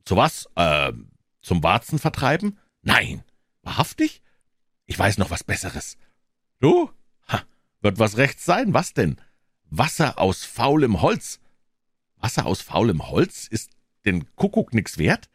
»Zu 0.05 0.15
was? 0.15 0.47
Äh, 0.55 0.93
zum 1.41 1.63
Warzen 1.63 1.99
vertreiben?« 1.99 2.57
»Nein. 2.81 3.23
Wahrhaftig? 3.61 4.21
Ich 4.85 4.97
weiß 4.97 5.17
noch 5.17 5.29
was 5.29 5.43
Besseres.« 5.43 5.97
»Du? 6.59 6.91
Ha, 7.27 7.43
wird 7.81 7.99
was 7.99 8.17
rechts 8.17 8.45
sein. 8.45 8.73
Was 8.73 8.93
denn?« 8.93 9.21
»Wasser 9.69 10.19
aus 10.19 10.45
faulem 10.45 11.01
Holz.« 11.01 11.39
»Wasser 12.17 12.45
aus 12.45 12.61
faulem 12.61 13.07
Holz? 13.09 13.47
Ist 13.47 13.71
denn 14.05 14.33
Kuckuck 14.35 14.73
nix 14.73 14.97
wert?« 14.97 15.29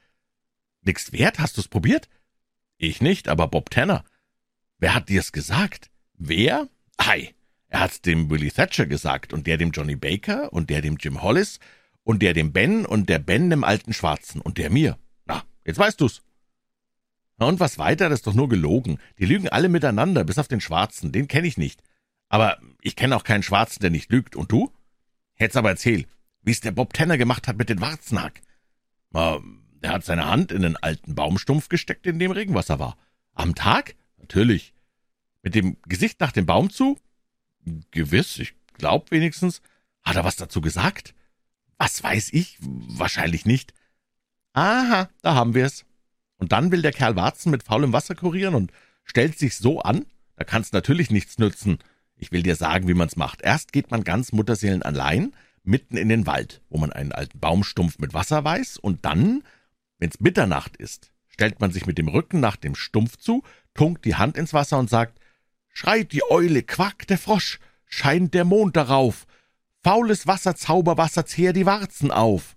»Nix 0.82 1.12
wert? 1.12 1.38
Hast 1.38 1.56
du's 1.56 1.68
probiert?« 1.68 2.08
»Ich 2.76 3.00
nicht, 3.00 3.28
aber 3.28 3.48
Bob 3.48 3.70
Tanner.« 3.70 4.04
»Wer 4.78 4.94
hat 4.94 5.08
dir's 5.08 5.32
gesagt?« 5.32 5.90
»Wer? 6.14 6.68
Ei, 6.96 7.34
er 7.68 7.80
hat's 7.80 8.00
dem 8.00 8.30
Willie 8.30 8.52
Thatcher 8.52 8.86
gesagt 8.86 9.32
und 9.32 9.46
der 9.46 9.56
dem 9.56 9.70
Johnny 9.70 9.96
Baker 9.96 10.52
und 10.52 10.70
der 10.70 10.80
dem 10.80 10.96
Jim 10.96 11.22
Hollis 11.22 11.58
und 12.04 12.22
der 12.22 12.34
dem 12.34 12.52
Ben 12.52 12.86
und 12.86 13.08
der 13.08 13.18
Ben 13.18 13.50
dem 13.50 13.64
alten 13.64 13.92
Schwarzen 13.92 14.40
und 14.40 14.58
der 14.58 14.70
mir. 14.70 14.98
Na, 15.26 15.42
jetzt 15.64 15.78
weißt 15.78 16.00
du's. 16.00 16.22
Na 17.38 17.46
und 17.46 17.58
was 17.58 17.78
weiter, 17.78 18.08
das 18.08 18.20
ist 18.20 18.26
doch 18.26 18.34
nur 18.34 18.48
gelogen. 18.48 18.98
Die 19.18 19.26
lügen 19.26 19.48
alle 19.48 19.68
miteinander, 19.68 20.22
bis 20.24 20.38
auf 20.38 20.46
den 20.46 20.60
Schwarzen, 20.60 21.10
den 21.10 21.26
kenne 21.26 21.48
ich 21.48 21.58
nicht. 21.58 21.82
Aber 22.28 22.58
ich 22.80 22.94
kenne 22.94 23.16
auch 23.16 23.24
keinen 23.24 23.42
Schwarzen, 23.42 23.80
der 23.80 23.90
nicht 23.90 24.10
lügt. 24.10 24.36
Und 24.36 24.52
du? 24.52 24.72
Hätt's 25.34 25.56
aber 25.56 25.70
erzähl, 25.70 26.06
wie's 26.42 26.60
der 26.60 26.72
Bob 26.72 26.92
Tanner 26.92 27.18
gemacht 27.18 27.48
hat 27.48 27.56
mit 27.56 27.68
den 27.68 27.80
Warzenhack. 27.80 28.40
Na, 29.10 29.40
der 29.82 29.92
hat 29.92 30.04
seine 30.04 30.26
Hand 30.26 30.52
in 30.52 30.62
den 30.62 30.76
alten 30.76 31.14
Baumstumpf 31.14 31.68
gesteckt, 31.68 32.06
in 32.06 32.18
dem 32.18 32.30
Regenwasser 32.30 32.78
war. 32.78 32.96
Am 33.34 33.54
Tag? 33.54 33.96
Natürlich. 34.18 34.72
Mit 35.42 35.54
dem 35.54 35.76
Gesicht 35.82 36.20
nach 36.20 36.32
dem 36.32 36.46
Baum 36.46 36.70
zu? 36.70 36.98
Gewiss, 37.90 38.38
ich 38.38 38.54
glaub 38.74 39.10
wenigstens. 39.10 39.60
Hat 40.02 40.16
er 40.16 40.24
was 40.24 40.36
dazu 40.36 40.60
gesagt? 40.60 41.14
Was 41.78 42.02
weiß 42.02 42.30
ich? 42.32 42.58
Wahrscheinlich 42.60 43.46
nicht. 43.46 43.74
Aha, 44.52 45.08
da 45.22 45.34
haben 45.34 45.54
wir's. 45.54 45.84
Und 46.36 46.52
dann 46.52 46.70
will 46.72 46.82
der 46.82 46.92
Kerl 46.92 47.16
Warzen 47.16 47.50
mit 47.50 47.62
faulem 47.62 47.92
Wasser 47.92 48.14
kurieren 48.14 48.54
und 48.54 48.72
stellt 49.04 49.38
sich 49.38 49.56
so 49.56 49.80
an? 49.80 50.06
Da 50.36 50.44
kann's 50.44 50.72
natürlich 50.72 51.10
nichts 51.10 51.38
nützen. 51.38 51.78
Ich 52.16 52.32
will 52.32 52.42
dir 52.42 52.56
sagen, 52.56 52.88
wie 52.88 52.94
man's 52.94 53.16
macht. 53.16 53.42
Erst 53.42 53.72
geht 53.72 53.90
man 53.90 54.04
ganz 54.04 54.32
Mutterseelen 54.32 54.82
allein 54.82 55.34
mitten 55.64 55.96
in 55.96 56.08
den 56.08 56.26
Wald, 56.26 56.62
wo 56.68 56.78
man 56.78 56.92
einen 56.92 57.12
alten 57.12 57.40
Baumstumpf 57.40 57.98
mit 57.98 58.14
Wasser 58.14 58.44
weiß, 58.44 58.78
und 58.78 59.04
dann, 59.04 59.42
wenn's 59.98 60.20
Mitternacht 60.20 60.76
ist, 60.76 61.12
stellt 61.26 61.60
man 61.60 61.72
sich 61.72 61.86
mit 61.86 61.98
dem 61.98 62.08
Rücken 62.08 62.40
nach 62.40 62.56
dem 62.56 62.74
Stumpf 62.74 63.16
zu, 63.16 63.42
tunkt 63.72 64.04
die 64.04 64.14
Hand 64.14 64.36
ins 64.36 64.52
Wasser 64.52 64.78
und 64.78 64.90
sagt, 64.90 65.18
Schreit 65.70 66.12
die 66.12 66.22
Eule, 66.30 66.62
quackt 66.62 67.10
der 67.10 67.18
Frosch, 67.18 67.58
scheint 67.86 68.34
der 68.34 68.44
Mond 68.44 68.76
darauf, 68.76 69.26
Faules 69.84 70.26
Wasser, 70.26 70.56
Zauberwasser, 70.56 71.26
zehr 71.26 71.52
die 71.52 71.66
Warzen 71.66 72.10
auf. 72.10 72.56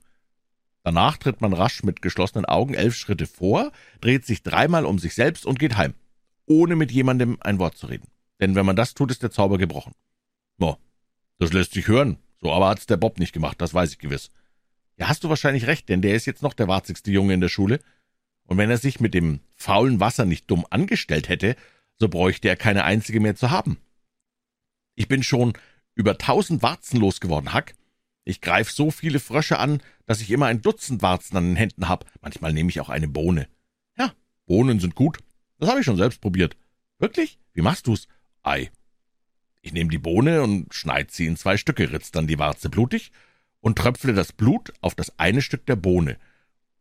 Danach 0.83 1.17
tritt 1.17 1.41
man 1.41 1.51
rasch 1.51 1.83
mit 1.83 2.01
geschlossenen 2.01 2.45
Augen 2.45 2.73
elf 2.73 2.95
Schritte 2.95 3.27
vor, 3.27 3.73
dreht 3.99 4.25
sich 4.25 4.43
dreimal 4.43 4.85
um 4.85 4.97
sich 4.97 5.13
selbst 5.13 5.45
und 5.45 5.59
geht 5.59 5.75
heim, 5.75 5.93
ohne 6.45 6.77
mit 6.77 6.89
jemandem 6.89 7.37
ein 7.41 7.59
Wort 7.59 7.75
zu 7.75 7.87
reden. 7.87 8.07
Denn 8.39 8.55
wenn 8.55 8.65
man 8.65 8.77
das 8.77 8.93
tut, 8.93 9.11
ist 9.11 9.23
der 9.23 9.31
Zauber 9.31 9.57
gebrochen. 9.57 9.91
No, 10.57 10.77
das 11.37 11.51
lässt 11.51 11.73
sich 11.73 11.89
hören. 11.89 12.17
So 12.39 12.53
aber 12.53 12.69
hat's 12.69 12.85
der 12.85 12.95
Bob 12.95 13.19
nicht 13.19 13.33
gemacht, 13.33 13.59
das 13.59 13.73
weiß 13.73 13.91
ich 13.91 13.99
gewiss. 13.99 14.31
Ja, 14.95 15.09
hast 15.09 15.25
du 15.25 15.29
wahrscheinlich 15.29 15.67
recht, 15.67 15.89
denn 15.89 16.01
der 16.01 16.15
ist 16.15 16.27
jetzt 16.27 16.43
noch 16.43 16.53
der 16.53 16.69
warzigste 16.69 17.11
Junge 17.11 17.33
in 17.33 17.41
der 17.41 17.49
Schule. 17.49 17.81
Und 18.45 18.57
wenn 18.57 18.69
er 18.69 18.77
sich 18.77 19.01
mit 19.01 19.13
dem 19.13 19.41
faulen 19.53 19.99
Wasser 19.99 20.23
nicht 20.23 20.49
dumm 20.49 20.65
angestellt 20.69 21.27
hätte, 21.27 21.57
so 21.99 22.07
bräuchte 22.07 22.47
er 22.47 22.55
keine 22.55 22.85
einzige 22.85 23.19
mehr 23.19 23.35
zu 23.35 23.51
haben. 23.51 23.81
Ich 24.95 25.09
bin 25.09 25.23
schon 25.23 25.53
über 25.97 26.17
tausend 26.17 26.61
Warzen 26.61 26.99
losgeworden, 26.99 27.53
Hack. 27.53 27.73
Ich 28.23 28.39
greif 28.41 28.71
so 28.71 28.91
viele 28.91 29.19
Frösche 29.19 29.57
an, 29.57 29.81
dass 30.05 30.21
ich 30.21 30.29
immer 30.31 30.45
ein 30.45 30.61
Dutzend 30.61 31.01
Warzen 31.01 31.35
an 31.37 31.45
den 31.45 31.55
Händen 31.55 31.89
hab. 31.89 32.05
Manchmal 32.21 32.53
nehme 32.53 32.69
ich 32.69 32.79
auch 32.79 32.89
eine 32.89 33.07
Bohne. 33.07 33.47
Ja, 33.97 34.13
Bohnen 34.45 34.79
sind 34.79 34.95
gut. 34.95 35.17
Das 35.59 35.69
habe 35.69 35.79
ich 35.79 35.85
schon 35.85 35.97
selbst 35.97 36.21
probiert. 36.21 36.55
Wirklich? 36.99 37.39
Wie 37.53 37.61
machst 37.61 37.87
du's? 37.87 38.07
Ei. 38.43 38.69
Ich 39.61 39.73
nehme 39.73 39.89
die 39.89 39.97
Bohne 39.97 40.43
und 40.43 40.73
schneid 40.73 41.11
sie 41.11 41.25
in 41.25 41.35
zwei 41.35 41.57
Stücke, 41.57 41.91
ritz 41.91 42.11
dann 42.11 42.27
die 42.27 42.39
Warze 42.39 42.69
blutig 42.69 43.11
und 43.59 43.77
tröpfle 43.77 44.13
das 44.13 44.33
Blut 44.33 44.73
auf 44.81 44.93
das 44.93 45.17
eine 45.17 45.41
Stück 45.41 45.65
der 45.65 45.75
Bohne 45.75 46.17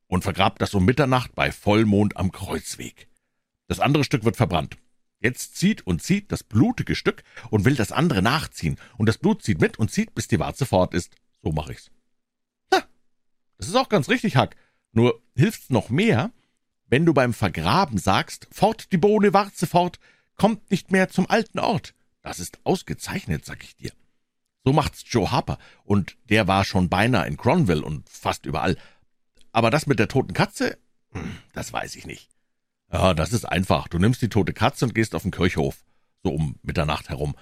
und 0.08 0.24
vergrab 0.24 0.58
das 0.58 0.74
um 0.74 0.84
Mitternacht 0.84 1.34
bei 1.34 1.50
Vollmond 1.52 2.16
am 2.16 2.32
Kreuzweg. 2.32 3.08
Das 3.66 3.80
andere 3.80 4.04
Stück 4.04 4.24
wird 4.24 4.36
verbrannt. 4.36 4.76
Jetzt 5.20 5.56
zieht 5.56 5.86
und 5.86 6.02
zieht 6.02 6.30
das 6.30 6.42
blutige 6.44 6.94
Stück 6.94 7.22
und 7.50 7.64
will 7.64 7.74
das 7.74 7.92
andere 7.92 8.22
nachziehen, 8.22 8.78
und 8.98 9.06
das 9.06 9.18
Blut 9.18 9.42
zieht 9.42 9.60
mit 9.60 9.78
und 9.78 9.90
zieht, 9.90 10.14
bis 10.14 10.28
die 10.28 10.38
Warze 10.38 10.66
fort 10.66 10.94
ist. 10.94 11.14
So 11.42 11.52
mache 11.52 11.72
ich's. 11.72 11.90
Ha, 12.72 12.84
das 13.56 13.68
ist 13.68 13.76
auch 13.76 13.88
ganz 13.88 14.08
richtig, 14.08 14.36
Hack. 14.36 14.56
Nur 14.92 15.22
hilft's 15.34 15.70
noch 15.70 15.88
mehr, 15.88 16.32
wenn 16.88 17.06
du 17.06 17.14
beim 17.14 17.32
Vergraben 17.32 17.98
sagst, 17.98 18.46
fort 18.50 18.92
die 18.92 18.98
Bohne, 18.98 19.32
Warze 19.32 19.66
fort, 19.66 19.98
kommt 20.36 20.70
nicht 20.70 20.92
mehr 20.92 21.08
zum 21.08 21.28
alten 21.28 21.58
Ort. 21.58 21.94
Das 22.22 22.38
ist 22.38 22.58
ausgezeichnet, 22.64 23.44
sag 23.44 23.62
ich 23.64 23.76
dir. 23.76 23.92
So 24.64 24.72
macht's 24.72 25.04
Joe 25.06 25.30
Harper, 25.30 25.58
und 25.84 26.16
der 26.28 26.46
war 26.48 26.64
schon 26.64 26.88
beinahe 26.88 27.26
in 27.26 27.36
Cronville 27.36 27.82
und 27.82 28.08
fast 28.08 28.46
überall. 28.46 28.76
Aber 29.52 29.70
das 29.70 29.86
mit 29.86 29.98
der 29.98 30.08
toten 30.08 30.34
Katze, 30.34 30.78
hm, 31.12 31.36
das 31.52 31.72
weiß 31.72 31.96
ich 31.96 32.06
nicht. 32.06 32.35
Ja, 32.92 33.14
das 33.14 33.32
ist 33.32 33.44
einfach. 33.44 33.88
Du 33.88 33.98
nimmst 33.98 34.22
die 34.22 34.28
tote 34.28 34.52
Katze 34.52 34.84
und 34.84 34.94
gehst 34.94 35.14
auf 35.14 35.22
den 35.22 35.30
Kirchhof. 35.30 35.84
so 36.22 36.30
um 36.32 36.56
Mitternacht 36.62 37.08
herum, 37.08 37.36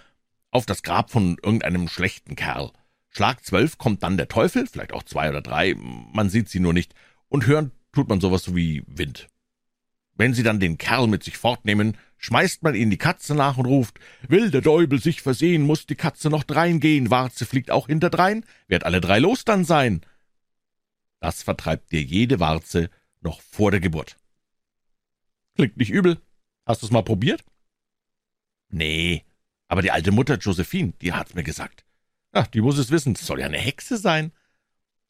auf 0.51 0.67
das 0.67 0.83
Grab 0.83 1.11
von 1.11 1.37
irgendeinem 1.43 1.89
schlechten 1.89 2.37
Kerl. 2.37 2.71
Schlag 3.09 3.45
zwölf 3.45 3.79
kommt 3.79 4.03
dann 4.03 4.17
der 4.17 4.29
Teufel, 4.29 4.67
vielleicht 4.67 4.93
auch 4.93 5.05
zwei 5.05 5.31
oder 5.31 5.41
drei, 5.41 5.75
man 5.77 6.29
sieht 6.29 6.49
sie 6.49 6.61
nur 6.61 6.73
nicht, 6.73 6.95
und 7.29 7.47
hören 7.47 7.73
tut 7.93 8.09
man 8.09 8.21
sowas 8.21 8.43
so 8.43 8.55
wie 8.55 8.83
Wind. 8.87 9.29
Wenn 10.17 10.35
sie 10.35 10.43
dann 10.43 10.61
den 10.61 10.79
Kerl 10.79 11.07
mit 11.07 11.25
sich 11.25 11.39
fortnehmen, 11.39 11.97
schmeißt 12.19 12.63
man 12.63 12.75
ihnen 12.75 12.91
die 12.91 12.99
Katze 12.99 13.35
nach 13.35 13.57
und 13.57 13.67
ruft, 13.67 13.99
will 14.29 14.51
der 14.51 14.61
Däubel 14.61 15.01
sich 15.01 15.23
versehen, 15.23 15.63
muss 15.63 15.87
die 15.87 15.97
Katze 15.97 16.29
noch 16.29 16.45
drein 16.45 16.79
gehen, 16.79 17.11
Warze 17.11 17.47
fliegt 17.47 17.71
auch 17.71 17.87
hinterdrein, 17.87 18.45
werd 18.69 18.85
alle 18.85 19.01
drei 19.01 19.19
los 19.19 19.45
dann 19.45 19.65
sein. 19.65 20.03
Das 21.21 21.43
vertreibt 21.43 21.91
dir 21.91 22.03
jede 22.03 22.39
Warze 22.39 22.91
noch 23.23 23.41
vor 23.41 23.71
der 23.71 23.81
Geburt. 23.81 24.17
Klingt 25.54 25.76
nicht 25.76 25.90
übel. 25.90 26.20
Hast 26.66 26.82
du's 26.82 26.90
mal 26.90 27.02
probiert? 27.02 27.44
Nee, 28.68 29.25
aber 29.68 29.82
die 29.82 29.90
alte 29.90 30.11
Mutter 30.11 30.37
Josephine, 30.37 30.92
die 31.00 31.12
hat's 31.12 31.34
mir 31.34 31.44
gesagt. 31.44 31.84
Ach, 32.32 32.46
die 32.46 32.61
muss 32.61 32.78
es 32.78 32.90
wissen, 32.90 33.14
soll 33.14 33.40
ja 33.40 33.46
eine 33.46 33.58
Hexe 33.58 33.96
sein. 33.96 34.32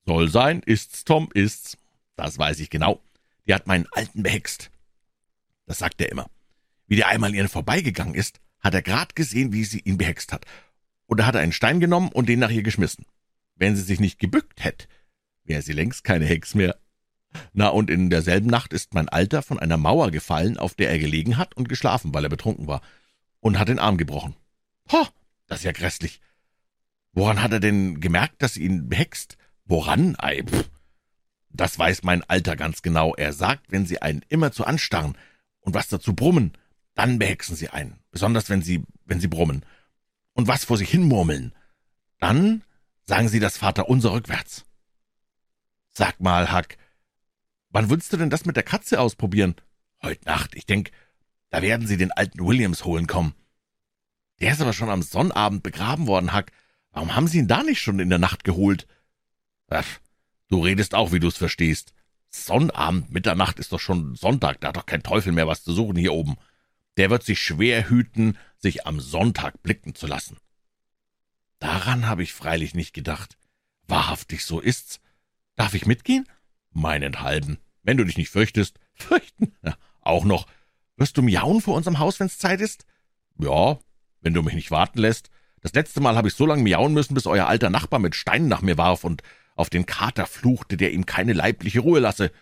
Soll 0.04 0.28
sein, 0.28 0.62
ist's, 0.66 1.04
Tom, 1.04 1.30
ist's. 1.32 1.78
Das 2.16 2.38
weiß 2.38 2.60
ich 2.60 2.70
genau. 2.70 3.02
Die 3.46 3.54
hat 3.54 3.66
meinen 3.66 3.86
Alten 3.92 4.22
behext. 4.22 4.70
Das 5.66 5.78
sagt 5.78 6.00
er 6.00 6.10
immer. 6.12 6.30
Wie 6.86 6.96
der 6.96 7.08
einmal 7.08 7.34
ihren 7.34 7.48
vorbeigegangen 7.48 8.14
ist, 8.14 8.40
hat 8.60 8.74
er 8.74 8.82
grad 8.82 9.16
gesehen, 9.16 9.52
wie 9.52 9.64
sie 9.64 9.80
ihn 9.80 9.98
behext 9.98 10.32
hat. 10.32 10.44
Und 11.06 11.18
da 11.18 11.26
hat 11.26 11.34
er 11.34 11.40
einen 11.40 11.52
Stein 11.52 11.80
genommen 11.80 12.10
und 12.12 12.28
den 12.28 12.40
nach 12.40 12.50
ihr 12.50 12.62
geschmissen. 12.62 13.06
Wenn 13.56 13.76
sie 13.76 13.82
sich 13.82 14.00
nicht 14.00 14.18
gebückt 14.18 14.62
hätte, 14.62 14.86
wäre 15.44 15.62
sie 15.62 15.72
längst 15.72 16.04
keine 16.04 16.26
Hex 16.26 16.54
mehr. 16.54 16.78
Na, 17.52 17.68
und 17.68 17.90
in 17.90 18.10
derselben 18.10 18.48
Nacht 18.48 18.72
ist 18.72 18.94
mein 18.94 19.08
Alter 19.08 19.42
von 19.42 19.58
einer 19.58 19.76
Mauer 19.76 20.10
gefallen, 20.10 20.58
auf 20.58 20.74
der 20.74 20.90
er 20.90 20.98
gelegen 20.98 21.36
hat 21.36 21.56
und 21.56 21.68
geschlafen, 21.68 22.14
weil 22.14 22.24
er 22.24 22.30
betrunken 22.30 22.66
war, 22.66 22.80
und 23.40 23.58
hat 23.58 23.68
den 23.68 23.78
Arm 23.78 23.96
gebrochen. 23.96 24.34
Ho, 24.92 25.06
das 25.46 25.60
ist 25.60 25.64
ja 25.64 25.72
grässlich. 25.72 26.20
Woran 27.12 27.42
hat 27.42 27.52
er 27.52 27.60
denn 27.60 28.00
gemerkt, 28.00 28.42
dass 28.42 28.54
sie 28.54 28.64
ihn 28.64 28.88
behext? 28.88 29.36
Woran? 29.64 30.16
Ei, 30.18 30.42
pff. 30.42 30.68
Das 31.50 31.78
weiß 31.78 32.02
mein 32.02 32.22
Alter 32.24 32.56
ganz 32.56 32.82
genau. 32.82 33.14
Er 33.14 33.32
sagt, 33.32 33.70
wenn 33.70 33.86
sie 33.86 34.02
einen 34.02 34.22
immer 34.28 34.50
zu 34.50 34.64
anstarren 34.64 35.16
und 35.60 35.74
was 35.74 35.88
dazu 35.88 36.14
brummen, 36.14 36.52
dann 36.94 37.18
behexen 37.18 37.54
sie 37.54 37.68
einen, 37.68 38.00
besonders 38.10 38.50
wenn 38.50 38.62
sie, 38.62 38.82
wenn 39.04 39.20
sie 39.20 39.28
brummen. 39.28 39.64
Und 40.32 40.48
was 40.48 40.64
vor 40.64 40.76
sich 40.76 40.90
hin 40.90 41.04
murmeln, 41.04 41.54
dann 42.18 42.62
sagen 43.04 43.28
sie 43.28 43.40
das 43.40 43.56
Vaterunser 43.56 44.12
rückwärts. 44.12 44.64
Sag 45.92 46.20
mal, 46.20 46.50
Hack, 46.50 46.76
wann 47.74 47.90
willst 47.90 48.12
du 48.12 48.16
denn 48.16 48.30
das 48.30 48.46
mit 48.46 48.56
der 48.56 48.62
Katze 48.62 49.00
ausprobieren? 49.00 49.54
Heut 50.02 50.24
Nacht, 50.24 50.54
ich 50.54 50.64
denk, 50.64 50.90
da 51.50 51.60
werden 51.60 51.86
sie 51.86 51.98
den 51.98 52.10
alten 52.10 52.44
Williams 52.44 52.84
holen 52.84 53.06
kommen. 53.06 53.34
Der 54.40 54.52
ist 54.52 54.62
aber 54.62 54.72
schon 54.72 54.90
am 54.90 55.02
Sonnabend 55.02 55.62
begraben 55.62 56.06
worden, 56.06 56.32
Hack. 56.32 56.50
Warum 56.92 57.14
haben 57.14 57.28
sie 57.28 57.38
ihn 57.38 57.48
da 57.48 57.62
nicht 57.62 57.80
schon 57.80 58.00
in 58.00 58.08
der 58.08 58.18
Nacht 58.18 58.44
geholt? 58.44 58.86
Ach, 59.68 59.86
du 60.48 60.62
redest 60.62 60.94
auch, 60.94 61.12
wie 61.12 61.20
du's 61.20 61.36
verstehst. 61.36 61.92
Sonnabend, 62.30 63.12
Mitternacht 63.12 63.58
ist 63.58 63.72
doch 63.72 63.80
schon 63.80 64.16
Sonntag, 64.16 64.60
da 64.60 64.68
hat 64.68 64.76
doch 64.76 64.86
kein 64.86 65.02
Teufel 65.02 65.32
mehr 65.32 65.46
was 65.46 65.62
zu 65.62 65.72
suchen 65.72 65.96
hier 65.96 66.14
oben 66.14 66.36
der 66.96 67.10
wird 67.10 67.24
sich 67.24 67.40
schwer 67.40 67.88
hüten, 67.88 68.38
sich 68.58 68.86
am 68.86 69.00
Sonntag 69.00 69.62
blicken 69.62 69.94
zu 69.94 70.06
lassen. 70.06 70.38
Daran 71.58 72.06
habe 72.06 72.22
ich 72.22 72.32
freilich 72.32 72.74
nicht 72.74 72.92
gedacht. 72.92 73.36
Wahrhaftig, 73.86 74.44
so 74.44 74.60
ist's. 74.60 75.00
Darf 75.56 75.74
ich 75.74 75.86
mitgehen? 75.86 76.26
Meinethalben. 76.70 77.58
Wenn 77.84 77.96
du 77.96 78.04
dich 78.04 78.16
nicht 78.16 78.30
fürchtest. 78.30 78.80
Fürchten? 78.94 79.54
Ja, 79.62 79.76
auch 80.00 80.24
noch. 80.24 80.46
Wirst 80.96 81.16
du 81.16 81.22
miauen 81.22 81.60
vor 81.60 81.76
unserem 81.76 81.98
Haus, 81.98 82.18
wenn's 82.18 82.38
Zeit 82.38 82.60
ist? 82.60 82.86
Ja, 83.38 83.78
wenn 84.20 84.34
du 84.34 84.42
mich 84.42 84.54
nicht 84.54 84.70
warten 84.70 84.98
lässt. 84.98 85.30
Das 85.60 85.72
letzte 85.72 86.00
Mal 86.00 86.16
habe 86.16 86.28
ich 86.28 86.34
so 86.34 86.46
lange 86.46 86.62
miauen 86.62 86.92
müssen, 86.92 87.14
bis 87.14 87.26
euer 87.26 87.46
alter 87.46 87.70
Nachbar 87.70 88.00
mit 88.00 88.14
Steinen 88.14 88.48
nach 88.48 88.62
mir 88.62 88.76
warf 88.76 89.04
und 89.04 89.22
auf 89.56 89.70
den 89.70 89.86
Kater 89.86 90.26
fluchte, 90.26 90.76
der 90.76 90.92
ihm 90.92 91.06
keine 91.06 91.32
leibliche 91.32 91.80
Ruhe 91.80 92.00
lasse. 92.00 92.32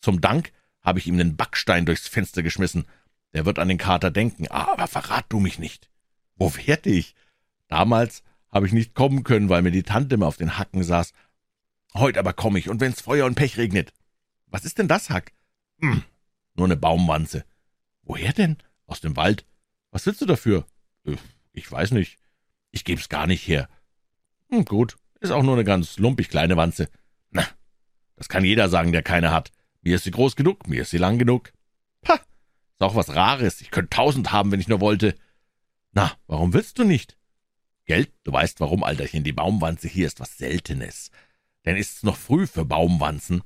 Zum 0.00 0.20
Dank 0.20 0.52
habe 0.80 0.98
ich 0.98 1.06
ihm 1.06 1.14
einen 1.14 1.36
Backstein 1.36 1.86
durchs 1.86 2.08
Fenster 2.08 2.42
geschmissen, 2.42 2.86
der 3.32 3.44
wird 3.44 3.58
an 3.58 3.68
den 3.68 3.78
Kater 3.78 4.10
denken, 4.10 4.48
aber 4.48 4.86
verrat 4.86 5.26
du 5.28 5.38
mich 5.40 5.58
nicht. 5.58 5.90
Wo 6.36 6.54
werde 6.56 6.90
ich? 6.90 7.14
Damals 7.68 8.22
habe 8.50 8.66
ich 8.66 8.72
nicht 8.72 8.94
kommen 8.94 9.24
können, 9.24 9.48
weil 9.48 9.62
mir 9.62 9.70
die 9.70 9.82
Tante 9.82 10.14
immer 10.14 10.26
auf 10.26 10.36
den 10.36 10.56
Hacken 10.58 10.82
saß. 10.82 11.12
Heut 11.94 12.16
aber 12.16 12.32
komme 12.32 12.58
ich, 12.58 12.68
und 12.68 12.80
wenn's 12.80 13.02
Feuer 13.02 13.26
und 13.26 13.34
Pech 13.34 13.58
regnet. 13.58 13.92
Was 14.50 14.64
ist 14.64 14.78
denn 14.78 14.88
das, 14.88 15.10
Hack? 15.10 15.32
Hm, 15.80 16.02
nur 16.54 16.66
eine 16.66 16.76
Baumwanze. 16.76 17.44
Woher 18.02 18.32
denn? 18.32 18.56
Aus 18.86 19.00
dem 19.00 19.16
Wald. 19.16 19.44
Was 19.90 20.06
willst 20.06 20.20
du 20.20 20.26
dafür? 20.26 20.66
Äh, 21.04 21.16
ich 21.52 21.70
weiß 21.70 21.92
nicht. 21.92 22.18
Ich 22.70 22.84
geb's 22.84 23.08
gar 23.08 23.26
nicht 23.26 23.46
her. 23.46 23.68
Hm, 24.50 24.64
gut, 24.64 24.96
ist 25.20 25.30
auch 25.30 25.42
nur 25.42 25.54
eine 25.54 25.64
ganz 25.64 25.98
lumpig 25.98 26.28
kleine 26.28 26.56
Wanze. 26.56 26.88
Na, 27.30 27.46
das 28.16 28.28
kann 28.28 28.44
jeder 28.44 28.68
sagen, 28.68 28.92
der 28.92 29.02
keine 29.02 29.30
hat. 29.30 29.52
Mir 29.82 29.96
ist 29.96 30.04
sie 30.04 30.10
groß 30.10 30.36
genug, 30.36 30.66
mir 30.66 30.82
ist 30.82 30.90
sie 30.90 30.98
lang 30.98 31.18
genug. 31.18 31.52
Pah, 32.02 32.14
ist 32.14 32.80
auch 32.80 32.94
was 32.94 33.14
Rares. 33.14 33.60
Ich 33.60 33.70
könnte 33.70 33.90
tausend 33.90 34.32
haben, 34.32 34.50
wenn 34.50 34.60
ich 34.60 34.68
nur 34.68 34.80
wollte. 34.80 35.14
Na, 35.92 36.12
warum 36.26 36.52
willst 36.52 36.78
du 36.78 36.84
nicht? 36.84 37.16
Geld? 37.84 38.12
Du 38.24 38.32
weißt 38.32 38.60
warum, 38.60 38.84
Alterchen. 38.84 39.24
Die 39.24 39.32
Baumwanze 39.32 39.88
hier 39.88 40.06
ist 40.06 40.20
was 40.20 40.36
Seltenes. 40.36 41.10
Denn 41.64 41.76
ist's 41.76 42.02
noch 42.02 42.16
früh 42.16 42.46
für 42.46 42.64
Baumwanzen. 42.64 43.42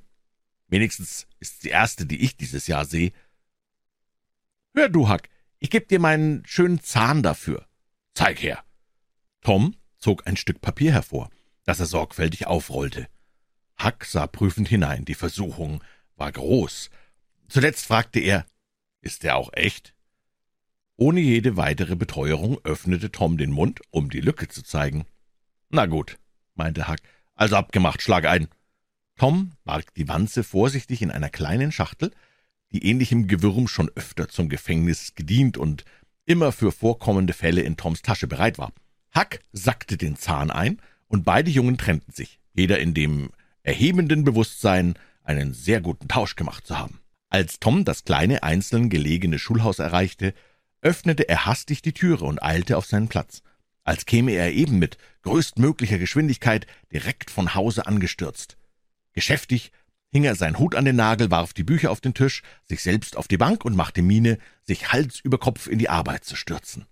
Wenigstens 0.72 1.26
ist's 1.38 1.58
die 1.58 1.68
erste, 1.68 2.06
die 2.06 2.24
ich 2.24 2.34
dieses 2.34 2.66
Jahr 2.66 2.86
sehe. 2.86 3.12
Hör, 4.72 4.88
du 4.88 5.06
Hack, 5.06 5.28
ich 5.58 5.68
geb 5.68 5.86
dir 5.88 6.00
meinen 6.00 6.46
schönen 6.46 6.80
Zahn 6.80 7.22
dafür. 7.22 7.66
Zeig 8.14 8.42
her. 8.42 8.64
Tom 9.42 9.76
zog 9.98 10.26
ein 10.26 10.38
Stück 10.38 10.62
Papier 10.62 10.92
hervor, 10.92 11.28
das 11.64 11.78
er 11.78 11.84
sorgfältig 11.84 12.46
aufrollte. 12.46 13.06
Hack 13.76 14.06
sah 14.06 14.26
prüfend 14.26 14.66
hinein. 14.66 15.04
Die 15.04 15.14
Versuchung 15.14 15.84
war 16.16 16.32
groß. 16.32 16.88
Zuletzt 17.48 17.84
fragte 17.84 18.20
er, 18.20 18.46
ist 19.02 19.24
der 19.24 19.36
auch 19.36 19.52
echt? 19.52 19.94
Ohne 20.96 21.20
jede 21.20 21.58
weitere 21.58 21.96
Beteuerung 21.96 22.58
öffnete 22.64 23.12
Tom 23.12 23.36
den 23.36 23.50
Mund, 23.50 23.82
um 23.90 24.08
die 24.08 24.22
Lücke 24.22 24.48
zu 24.48 24.62
zeigen. 24.62 25.04
Na 25.68 25.84
gut, 25.84 26.18
meinte 26.54 26.88
Huck, 26.88 27.00
also 27.34 27.56
abgemacht, 27.56 28.00
schlag 28.00 28.24
ein. 28.24 28.48
Tom 29.16 29.52
barg 29.64 29.94
die 29.94 30.08
Wanze 30.08 30.44
vorsichtig 30.44 31.02
in 31.02 31.10
einer 31.10 31.30
kleinen 31.30 31.72
Schachtel, 31.72 32.10
die 32.72 32.84
ähnlichem 32.86 33.26
Gewürm 33.28 33.68
schon 33.68 33.90
öfter 33.94 34.28
zum 34.28 34.48
Gefängnis 34.48 35.14
gedient 35.14 35.58
und 35.58 35.84
immer 36.24 36.52
für 36.52 36.72
vorkommende 36.72 37.32
Fälle 37.32 37.62
in 37.62 37.76
Toms 37.76 38.02
Tasche 38.02 38.26
bereit 38.26 38.58
war. 38.58 38.72
Huck 39.14 39.40
sackte 39.52 39.96
den 39.96 40.16
Zahn 40.16 40.50
ein, 40.50 40.80
und 41.06 41.24
beide 41.24 41.50
Jungen 41.50 41.76
trennten 41.76 42.12
sich, 42.12 42.40
jeder 42.54 42.78
in 42.78 42.94
dem 42.94 43.30
erhebenden 43.62 44.24
Bewusstsein, 44.24 44.94
einen 45.24 45.52
sehr 45.52 45.82
guten 45.82 46.08
Tausch 46.08 46.36
gemacht 46.36 46.66
zu 46.66 46.78
haben. 46.78 47.00
Als 47.28 47.60
Tom 47.60 47.84
das 47.84 48.04
kleine, 48.04 48.42
einzeln 48.42 48.88
gelegene 48.88 49.38
Schulhaus 49.38 49.78
erreichte, 49.78 50.34
öffnete 50.80 51.28
er 51.28 51.46
hastig 51.46 51.82
die 51.82 51.92
Türe 51.92 52.24
und 52.24 52.42
eilte 52.42 52.76
auf 52.76 52.86
seinen 52.86 53.08
Platz, 53.08 53.42
als 53.84 54.06
käme 54.06 54.32
er 54.32 54.52
eben 54.52 54.78
mit 54.78 54.96
größtmöglicher 55.22 55.98
Geschwindigkeit 55.98 56.66
direkt 56.92 57.30
von 57.30 57.54
Hause 57.54 57.86
angestürzt. 57.86 58.56
Geschäftig 59.12 59.72
hing 60.10 60.24
er 60.24 60.34
seinen 60.34 60.58
Hut 60.58 60.74
an 60.74 60.84
den 60.84 60.96
Nagel, 60.96 61.30
warf 61.30 61.54
die 61.54 61.64
Bücher 61.64 61.90
auf 61.90 62.00
den 62.00 62.14
Tisch, 62.14 62.42
sich 62.64 62.82
selbst 62.82 63.16
auf 63.16 63.28
die 63.28 63.38
Bank 63.38 63.64
und 63.64 63.74
machte 63.74 64.02
Miene, 64.02 64.38
sich 64.62 64.92
Hals 64.92 65.20
über 65.20 65.38
Kopf 65.38 65.66
in 65.66 65.78
die 65.78 65.88
Arbeit 65.88 66.24
zu 66.24 66.36
stürzen. 66.36 66.84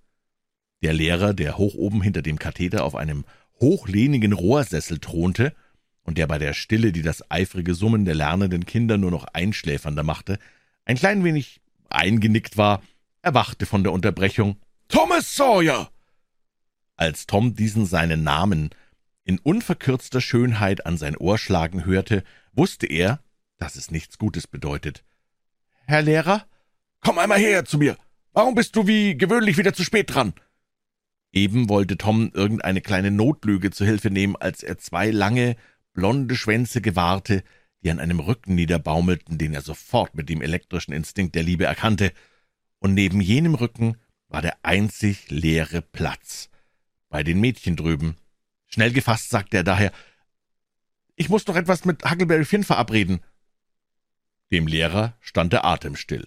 Der 0.82 0.94
Lehrer, 0.94 1.34
der 1.34 1.58
hoch 1.58 1.74
oben 1.74 2.02
hinter 2.02 2.22
dem 2.22 2.38
Katheder 2.38 2.84
auf 2.84 2.94
einem 2.94 3.24
hochlehnigen 3.60 4.32
Rohrsessel 4.32 4.98
thronte, 4.98 5.54
und 6.02 6.16
der 6.16 6.26
bei 6.26 6.38
der 6.38 6.54
Stille, 6.54 6.92
die 6.92 7.02
das 7.02 7.30
eifrige 7.30 7.74
Summen 7.74 8.06
der 8.06 8.14
lernenden 8.14 8.64
Kinder 8.64 8.96
nur 8.96 9.10
noch 9.10 9.24
einschläfernder 9.24 10.02
machte, 10.02 10.38
ein 10.86 10.96
klein 10.96 11.22
wenig 11.24 11.60
eingenickt 11.90 12.56
war, 12.56 12.82
erwachte 13.22 13.66
von 13.66 13.82
der 13.82 13.92
Unterbrechung. 13.92 14.56
Thomas 14.88 15.36
Sawyer! 15.36 15.90
Als 16.96 17.26
Tom 17.26 17.54
diesen 17.54 17.86
seinen 17.86 18.24
Namen 18.24 18.70
in 19.30 19.38
unverkürzter 19.38 20.20
Schönheit 20.20 20.86
an 20.86 20.98
sein 20.98 21.16
Ohr 21.16 21.38
schlagen 21.38 21.84
hörte, 21.84 22.24
wusste 22.52 22.86
er, 22.86 23.20
dass 23.58 23.76
es 23.76 23.92
nichts 23.92 24.18
Gutes 24.18 24.48
bedeutet. 24.48 25.04
Herr 25.86 26.02
Lehrer? 26.02 26.46
Komm 27.00 27.16
einmal 27.20 27.38
her 27.38 27.64
zu 27.64 27.78
mir. 27.78 27.96
Warum 28.32 28.56
bist 28.56 28.74
du 28.74 28.88
wie 28.88 29.16
gewöhnlich 29.16 29.56
wieder 29.56 29.72
zu 29.72 29.84
spät 29.84 30.12
dran? 30.12 30.32
Eben 31.30 31.68
wollte 31.68 31.96
Tom 31.96 32.32
irgendeine 32.34 32.80
kleine 32.80 33.12
Notlüge 33.12 33.70
zu 33.70 33.84
Hilfe 33.84 34.10
nehmen, 34.10 34.34
als 34.34 34.64
er 34.64 34.78
zwei 34.78 35.12
lange, 35.12 35.54
blonde 35.92 36.34
Schwänze 36.34 36.80
gewahrte, 36.80 37.44
die 37.84 37.90
an 37.92 38.00
einem 38.00 38.18
Rücken 38.18 38.56
niederbaumelten, 38.56 39.38
den 39.38 39.54
er 39.54 39.62
sofort 39.62 40.16
mit 40.16 40.28
dem 40.28 40.42
elektrischen 40.42 40.92
Instinkt 40.92 41.36
der 41.36 41.44
Liebe 41.44 41.66
erkannte, 41.66 42.12
und 42.80 42.94
neben 42.94 43.20
jenem 43.20 43.54
Rücken 43.54 43.96
war 44.26 44.42
der 44.42 44.56
einzig 44.64 45.30
leere 45.30 45.82
Platz, 45.82 46.50
bei 47.08 47.22
den 47.22 47.38
Mädchen 47.38 47.76
drüben. 47.76 48.16
Schnell 48.72 48.92
gefasst 48.92 49.30
sagte 49.30 49.58
er 49.58 49.64
daher, 49.64 49.92
»Ich 51.16 51.28
muss 51.28 51.46
noch 51.46 51.56
etwas 51.56 51.84
mit 51.84 52.04
Huckleberry 52.08 52.44
Finn 52.44 52.64
verabreden.« 52.64 53.20
Dem 54.50 54.66
Lehrer 54.66 55.16
stand 55.20 55.52
der 55.52 55.64
Atem 55.64 55.96
still. 55.96 56.26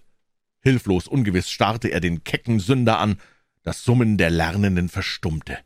Hilflos, 0.62 1.08
ungewiss 1.08 1.50
starrte 1.50 1.90
er 1.90 2.00
den 2.00 2.24
kecken 2.24 2.60
Sünder 2.60 3.00
an, 3.00 3.20
Das 3.64 3.86
Summen 3.86 4.18
der 4.18 4.30
Lernenden 4.30 4.90
verstummte. 4.90 5.58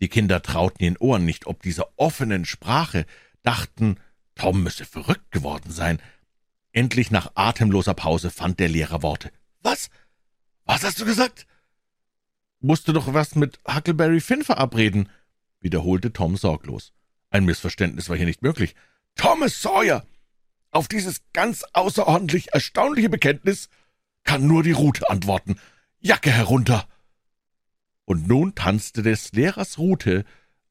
Die 0.00 0.08
Kinder 0.08 0.42
trauten 0.42 0.84
ihren 0.84 0.98
Ohren 0.98 1.24
nicht 1.24 1.46
ob 1.46 1.62
dieser 1.62 1.88
offenen 1.98 2.44
Sprache, 2.44 3.06
dachten, 3.42 3.96
Tom 4.34 4.62
müsse 4.62 4.84
verrückt 4.84 5.30
geworden 5.30 5.70
sein. 5.70 6.02
Endlich 6.72 7.10
nach 7.10 7.32
atemloser 7.34 7.94
Pause 7.94 8.30
fand 8.30 8.60
der 8.60 8.68
Lehrer 8.68 9.02
Worte. 9.02 9.32
»Was? 9.62 9.88
Was 10.64 10.84
hast 10.84 11.00
du 11.00 11.06
gesagt?« 11.06 11.46
»Musste 12.60 12.92
doch 12.92 13.14
was 13.14 13.36
mit 13.36 13.58
Huckleberry 13.66 14.20
Finn 14.20 14.44
verabreden«, 14.44 15.08
wiederholte 15.64 16.12
Tom 16.12 16.36
sorglos. 16.36 16.92
Ein 17.30 17.44
Missverständnis 17.46 18.08
war 18.08 18.16
hier 18.16 18.26
nicht 18.26 18.42
möglich. 18.42 18.76
»Thomas 19.16 19.60
Sawyer! 19.60 20.06
Auf 20.70 20.86
dieses 20.86 21.22
ganz 21.32 21.64
außerordentlich 21.72 22.52
erstaunliche 22.52 23.08
Bekenntnis 23.08 23.68
kann 24.22 24.46
nur 24.46 24.62
die 24.62 24.72
Rute 24.72 25.08
antworten. 25.10 25.56
Jacke 25.98 26.30
herunter!« 26.30 26.86
Und 28.04 28.28
nun 28.28 28.54
tanzte 28.54 29.02
des 29.02 29.32
Lehrers 29.32 29.78
Rute 29.78 30.24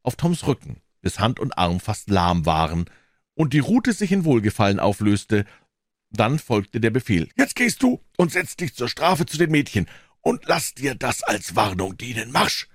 auf 0.03 0.15
Toms 0.15 0.45
Rücken, 0.45 0.81
bis 1.01 1.19
Hand 1.19 1.39
und 1.39 1.57
Arm 1.57 1.79
fast 1.79 2.09
lahm 2.09 2.45
waren, 2.45 2.85
und 3.33 3.53
die 3.53 3.59
Rute 3.59 3.93
sich 3.93 4.11
in 4.11 4.25
Wohlgefallen 4.25 4.79
auflöste. 4.79 5.45
Dann 6.11 6.37
folgte 6.37 6.79
der 6.79 6.91
Befehl. 6.91 7.29
»Jetzt 7.35 7.55
gehst 7.55 7.81
du 7.81 7.99
und 8.17 8.31
setz 8.31 8.55
dich 8.55 8.75
zur 8.75 8.87
Strafe 8.87 9.25
zu 9.25 9.37
den 9.37 9.49
Mädchen 9.49 9.87
und 10.21 10.45
lass 10.45 10.75
dir 10.75 10.93
das 10.93 11.23
als 11.23 11.55
Warnung 11.55 11.97
dienen. 11.97 12.31
Marsch!« 12.31 12.67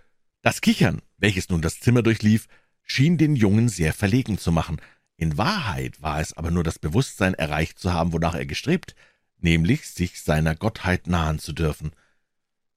Das 0.49 0.63
Kichern, 0.63 1.03
welches 1.19 1.51
nun 1.51 1.61
das 1.61 1.79
Zimmer 1.79 2.03
durchlief, 2.03 2.49
schien 2.83 3.19
den 3.19 3.37
Jungen 3.37 3.69
sehr 3.69 3.93
verlegen 3.93 4.39
zu 4.39 4.51
machen. 4.51 4.81
In 5.19 5.37
Wahrheit 5.37 6.01
war 6.01 6.23
es 6.23 6.33
aber 6.33 6.51
nur 6.51 6.65
das 6.65 6.79
Bewusstsein 6.79 7.35
erreicht 7.35 7.79
zu 7.79 7.93
haben, 7.93 8.15
wonach 8.15 8.35
er 8.35 8.47
gestrebt, 8.47 8.95
nämlich 9.37 9.91
sich 9.91 10.23
seiner 10.23 10.57
Gottheit 10.57 11.07
nahen 11.07 11.39
zu 11.39 11.53
dürfen. 11.53 11.93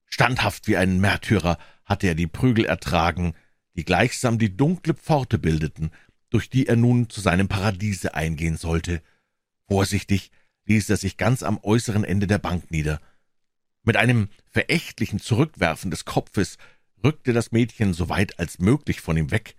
Standhaft 0.06 0.68
wie 0.68 0.76
ein 0.76 1.00
Märtyrer 1.00 1.58
hatte 1.86 2.08
er 2.08 2.16
die 2.16 2.28
Prügel 2.28 2.66
ertragen, 2.66 3.36
die 3.78 3.86
gleichsam 3.86 4.38
die 4.38 4.58
dunkle 4.58 4.94
Pforte 4.94 5.40
bildeten, 5.40 5.92
durch 6.30 6.50
die 6.50 6.68
er 6.68 6.76
nun 6.76 7.10
zu 7.10 7.22
seinem 7.22 7.48
Paradiese 7.48 8.16
eingehen 8.16 8.58
sollte. 8.58 9.02
Vorsichtig 9.70 10.32
ließ 10.66 10.90
er 10.90 10.98
sich 10.98 11.16
ganz 11.16 11.42
am 11.42 11.58
äußeren 11.64 12.04
Ende 12.04 12.28
der 12.28 12.40
Bank 12.40 12.70
nieder. 12.70 13.00
Mit 13.84 13.96
einem 13.96 14.28
verächtlichen 14.50 15.22
Zurückwerfen 15.22 15.90
des 15.90 16.04
Kopfes 16.04 16.58
rückte 17.04 17.34
das 17.34 17.52
Mädchen 17.52 17.94
so 17.94 18.10
weit 18.10 18.40
als 18.40 18.60
möglich 18.60 19.02
von 19.02 19.18
ihm 19.18 19.32
weg. 19.32 19.56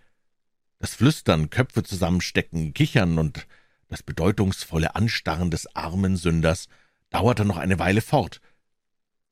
Das 0.78 0.94
Flüstern, 0.94 1.50
Köpfe 1.50 1.82
zusammenstecken, 1.82 2.74
Kichern 2.74 3.18
und 3.18 3.46
das 3.88 4.02
bedeutungsvolle 4.02 4.94
Anstarren 4.94 5.50
des 5.50 5.76
armen 5.76 6.16
Sünders 6.16 6.68
dauerte 7.10 7.44
noch 7.44 7.58
eine 7.58 7.78
Weile 7.78 8.00
fort. 8.00 8.40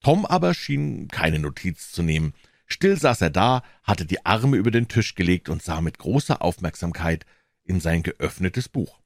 Tom 0.03 0.25
aber 0.27 0.55
schien 0.55 1.09
keine 1.09 1.38
Notiz 1.38 1.92
zu 1.92 2.03
nehmen. 2.03 2.35
Still 2.66 2.96
saß 2.96 3.20
er 3.23 3.31
da, 3.31 3.62
hatte 3.83 4.07
die 4.07 4.25
Arme 4.25 4.57
über 4.57 4.70
den 4.70 4.88
Tisch 4.88 5.14
gelegt 5.14 5.49
und 5.49 5.62
sah 5.62 5.81
mit 5.81 5.99
großer 5.99 6.42
Aufmerksamkeit 6.42 7.27
in 7.64 7.81
sein 7.81 8.03
geöffnetes 8.03 8.68
Buch. 8.68 9.01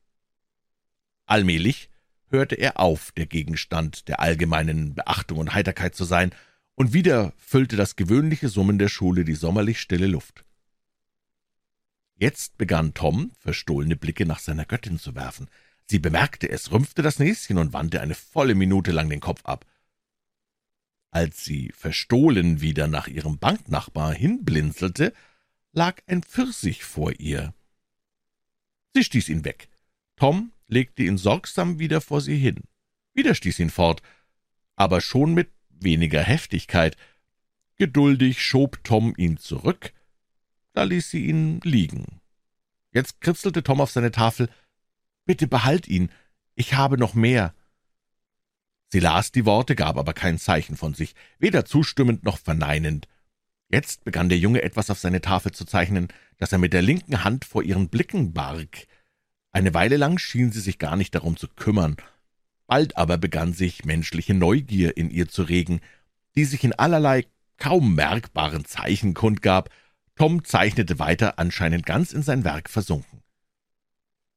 Allmählich 1.27 1.89
hörte 2.31 2.57
er 2.57 2.81
auf, 2.81 3.13
der 3.13 3.27
Gegenstand 3.27 4.09
der 4.09 4.21
allgemeinen 4.21 4.95
Beachtung 4.95 5.39
und 5.39 5.55
Heiterkeit 5.55 5.95
zu 5.95 6.05
sein, 6.05 6.35
und 6.75 6.93
wieder 6.93 7.33
füllte 7.37 7.77
das 7.77 7.97
gewöhnliche 7.97 8.49
Summen 8.49 8.79
der 8.79 8.89
Schule 8.89 9.25
die 9.25 9.35
sommerlich 9.35 9.81
stille 9.81 10.07
Luft. 10.07 10.45
Jetzt 12.17 12.57
begann 12.59 12.95
Tom, 12.95 13.33
verstohlene 13.39 13.97
Blicke 13.97 14.27
nach 14.27 14.39
seiner 14.39 14.65
Göttin 14.65 14.99
zu 14.99 15.15
werfen. 15.15 15.49
Sie 15.87 15.99
bemerkte 15.99 16.49
es, 16.49 16.71
rümpfte 16.71 17.03
das 17.03 17.19
Näschen 17.19 17.59
und 17.59 17.73
wandte 17.73 18.01
eine 18.01 18.15
volle 18.15 18.55
Minute 18.55 18.93
lang 18.93 19.09
den 19.09 19.21
Kopf 19.21 19.45
ab. 19.45 19.67
Als 21.11 21.45
sie 21.45 21.73
verstohlen 21.77 22.61
wieder 22.61 22.87
nach 22.87 23.07
ihrem 23.07 23.39
Banknachbar 23.39 24.15
hinblinzelte, 24.15 25.13
lag 25.73 26.01
ein 26.07 26.23
Pfirsich 26.23 26.85
vor 26.85 27.13
ihr. 27.21 27.55
Sie 28.95 29.05
stieß 29.05 29.29
ihn 29.29 29.45
weg. 29.45 29.69
Tom 30.17 30.53
legte 30.67 31.03
ihn 31.03 31.19
sorgsam 31.19 31.79
wieder 31.79 32.01
vor 32.01 32.21
sie 32.21 32.37
hin. 32.37 32.63
Wieder 33.13 33.35
stieß 33.35 33.59
ihn 33.59 33.71
fort, 33.71 34.03
aber 34.77 35.01
schon 35.01 35.35
mit 35.35 35.51
weniger 35.81 36.23
Heftigkeit. 36.23 36.97
Geduldig 37.77 38.43
schob 38.43 38.83
Tom 38.85 39.15
ihn 39.17 39.37
zurück, 39.37 39.93
da 40.73 40.83
ließ 40.85 41.11
sie 41.11 41.27
ihn 41.27 41.61
liegen. 41.65 42.21
Jetzt 42.93 43.21
kritzelte 43.21 43.63
Tom 43.63 43.81
auf 43.81 43.91
seine 43.91 44.13
Tafel. 44.13 44.49
»Bitte 45.25 45.47
behalt 45.47 45.89
ihn, 45.89 46.11
ich 46.55 46.75
habe 46.75 46.99
noch 46.99 47.15
mehr.« 47.15 47.55
Sie 48.93 49.01
las 49.01 49.33
die 49.33 49.45
Worte, 49.45 49.75
gab 49.75 49.97
aber 49.97 50.13
kein 50.13 50.39
Zeichen 50.39 50.77
von 50.77 50.95
sich, 50.95 51.15
weder 51.39 51.65
zustimmend 51.65 52.23
noch 52.23 52.39
verneinend. 52.39 53.09
Jetzt 53.69 54.05
begann 54.05 54.29
der 54.29 54.39
Junge 54.39 54.63
etwas 54.63 54.91
auf 54.91 55.01
seine 55.01 55.21
Tafel 55.21 55.51
zu 55.51 55.65
zeichnen, 55.65 56.09
das 56.37 56.53
er 56.53 56.59
mit 56.59 56.73
der 56.73 56.83
linken 56.83 57.25
Hand 57.25 57.45
vor 57.45 57.65
ihren 57.65 57.89
Blicken 57.89 58.33
barg. 58.33 58.87
Eine 59.51 59.75
Weile 59.75 59.97
lang 59.97 60.19
schien 60.19 60.53
sie 60.53 60.61
sich 60.61 60.79
gar 60.79 60.95
nicht 60.95 61.15
darum 61.15 61.37
zu 61.37 61.49
kümmern. 61.49 61.97
Bald 62.67 62.97
aber 62.97 63.19
begann 63.19 63.53
sich 63.53 63.85
menschliche 63.85 64.35
Neugier 64.35 64.97
in 64.97 65.11
ihr 65.11 65.29
zu 65.29 65.43
regen, 65.43 65.81
die 66.35 66.45
sich 66.45 66.65
in 66.65 66.73
allerlei 66.73 67.27
kaum 67.59 67.95
merkbaren 67.95 68.65
Zeichen 68.65 69.15
kundgab, 69.15 69.71
Tom 70.17 70.45
zeichnete 70.45 70.99
weiter, 70.99 71.39
anscheinend 71.39 71.87
ganz 71.87 72.13
in 72.13 72.23
sein 72.23 72.45
Werk 72.45 72.71
versunken. 72.71 73.23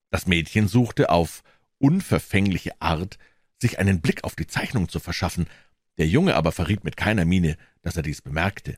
Das 0.09 0.25
Mädchen 0.25 0.67
suchte 0.67 1.09
auf 1.09 1.43
unverfängliche 1.77 2.81
Art, 2.81 3.17
sich 3.61 3.79
einen 3.79 4.01
Blick 4.01 4.23
auf 4.23 4.35
die 4.35 4.47
Zeichnung 4.47 4.89
zu 4.89 4.99
verschaffen, 4.99 5.47
der 5.97 6.07
Junge 6.07 6.35
aber 6.35 6.51
verriet 6.51 6.83
mit 6.83 6.97
keiner 6.97 7.25
Miene, 7.25 7.57
dass 7.81 7.95
er 7.95 8.03
dies 8.03 8.21
bemerkte. 8.21 8.77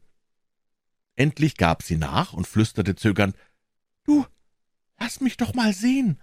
Endlich 1.16 1.58
gab 1.58 1.84
sie 1.84 1.98
nach 1.98 2.34
und 2.34 2.48
flüsterte 2.48 2.96
zögernd, 2.96 3.36
»Du, 4.06 4.26
lass 5.00 5.22
mich 5.22 5.38
doch 5.38 5.54
mal 5.54 5.74
sehen!« 5.74 6.20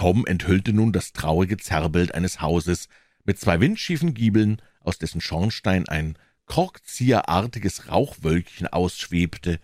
Tom 0.00 0.24
enthüllte 0.24 0.72
nun 0.72 0.94
das 0.94 1.12
traurige 1.12 1.58
Zerrbild 1.58 2.14
eines 2.14 2.40
Hauses 2.40 2.88
mit 3.24 3.38
zwei 3.38 3.60
windschiefen 3.60 4.14
Giebeln, 4.14 4.62
aus 4.80 4.96
dessen 4.96 5.20
Schornstein 5.20 5.86
ein 5.90 6.16
korkzieherartiges 6.46 7.90
Rauchwölkchen 7.90 8.66
ausschwebte. 8.66 9.60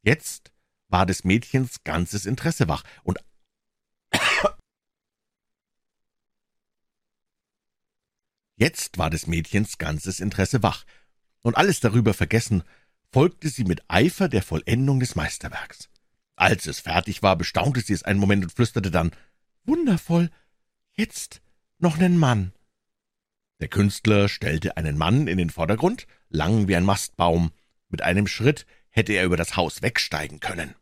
Jetzt 0.00 0.52
war 0.88 1.04
des 1.04 1.24
Mädchens 1.24 1.84
ganzes 1.84 2.24
Interesse 2.24 2.66
wach, 2.66 2.82
und 3.02 3.18
Jetzt 8.56 8.96
war 8.96 9.10
des 9.10 9.26
Mädchens 9.26 9.76
ganzes 9.76 10.20
Interesse 10.20 10.62
wach, 10.62 10.86
und 11.42 11.58
alles 11.58 11.80
darüber 11.80 12.14
vergessen, 12.14 12.62
folgte 13.12 13.50
sie 13.50 13.64
mit 13.64 13.82
Eifer 13.88 14.30
der 14.30 14.42
Vollendung 14.42 14.98
des 14.98 15.14
Meisterwerks. 15.14 15.90
Als 16.36 16.66
es 16.66 16.80
fertig 16.80 17.22
war, 17.22 17.36
bestaunte 17.36 17.82
sie 17.82 17.92
es 17.92 18.04
einen 18.04 18.18
Moment 18.18 18.44
und 18.44 18.52
flüsterte 18.52 18.90
dann, 18.90 19.10
»Wundervoll! 19.68 20.30
Jetzt 20.94 21.42
noch 21.78 21.98
nen 21.98 22.16
Mann!« 22.16 22.52
der 23.60 23.68
Künstler 23.68 24.28
stellte 24.28 24.78
einen 24.78 24.96
Mann 24.96 25.26
in 25.26 25.36
den 25.36 25.50
Vordergrund, 25.50 26.06
lang 26.30 26.68
wie 26.68 26.76
ein 26.76 26.84
Mastbaum. 26.84 27.50
Mit 27.88 28.02
einem 28.02 28.26
Schritt 28.26 28.66
hätte 28.88 29.12
er 29.12 29.24
über 29.24 29.36
das 29.36 29.56
Haus 29.56 29.82
wegsteigen 29.82 30.40
können. 30.40 30.74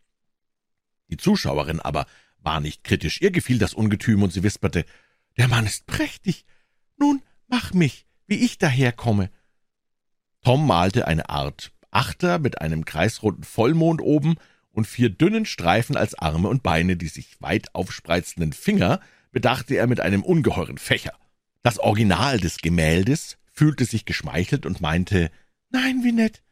Die 1.09 1.17
Zuschauerin 1.17 1.81
aber 1.81 2.07
war 2.39 2.61
nicht 2.61 2.85
kritisch. 2.85 3.21
Ihr 3.21 3.33
gefiel 3.33 3.59
das 3.59 3.75
Ungetüm, 3.75 4.23
und 4.23 4.33
sie 4.33 4.43
wisperte, 4.43 4.85
»Der 5.37 5.49
Mann 5.49 5.67
ist 5.67 5.87
prächtig. 5.87 6.45
Nun 6.97 7.23
mach 7.49 7.73
mich, 7.73 8.07
wie 8.27 8.45
ich 8.45 8.57
daherkomme.« 8.59 9.31
Tom 10.43 10.65
malte 10.65 11.09
eine 11.09 11.29
Art 11.29 11.73
Achter 11.91 12.39
mit 12.39 12.61
einem 12.61 12.85
kreisrunden 12.85 13.43
Vollmond 13.43 14.01
oben 14.01 14.37
und 14.77 14.87
vier 14.87 15.09
dünnen 15.09 15.47
Streifen 15.47 15.97
als 15.97 16.15
Arme 16.15 16.49
und 16.49 16.63
Beine, 16.63 16.99
die 16.99 17.09
sich 17.09 17.41
weit 17.41 17.75
aufspreizenden 17.75 18.53
Finger 18.53 19.01
bedachte 19.33 19.75
er 19.75 19.87
mit 19.87 20.01
einem 20.01 20.23
ungeheuren 20.23 20.77
Fächer. 20.77 21.15
Das 21.63 21.79
Original 21.79 22.39
des 22.39 22.59
Gemäldes 22.59 23.39
fühlte 23.51 23.87
sich 23.87 24.05
geschmeichelt 24.05 24.67
und 24.67 24.83
meinte, 24.83 25.31
»Nein, 25.71 26.05
wie 26.05 26.13
nett, 26.13 26.43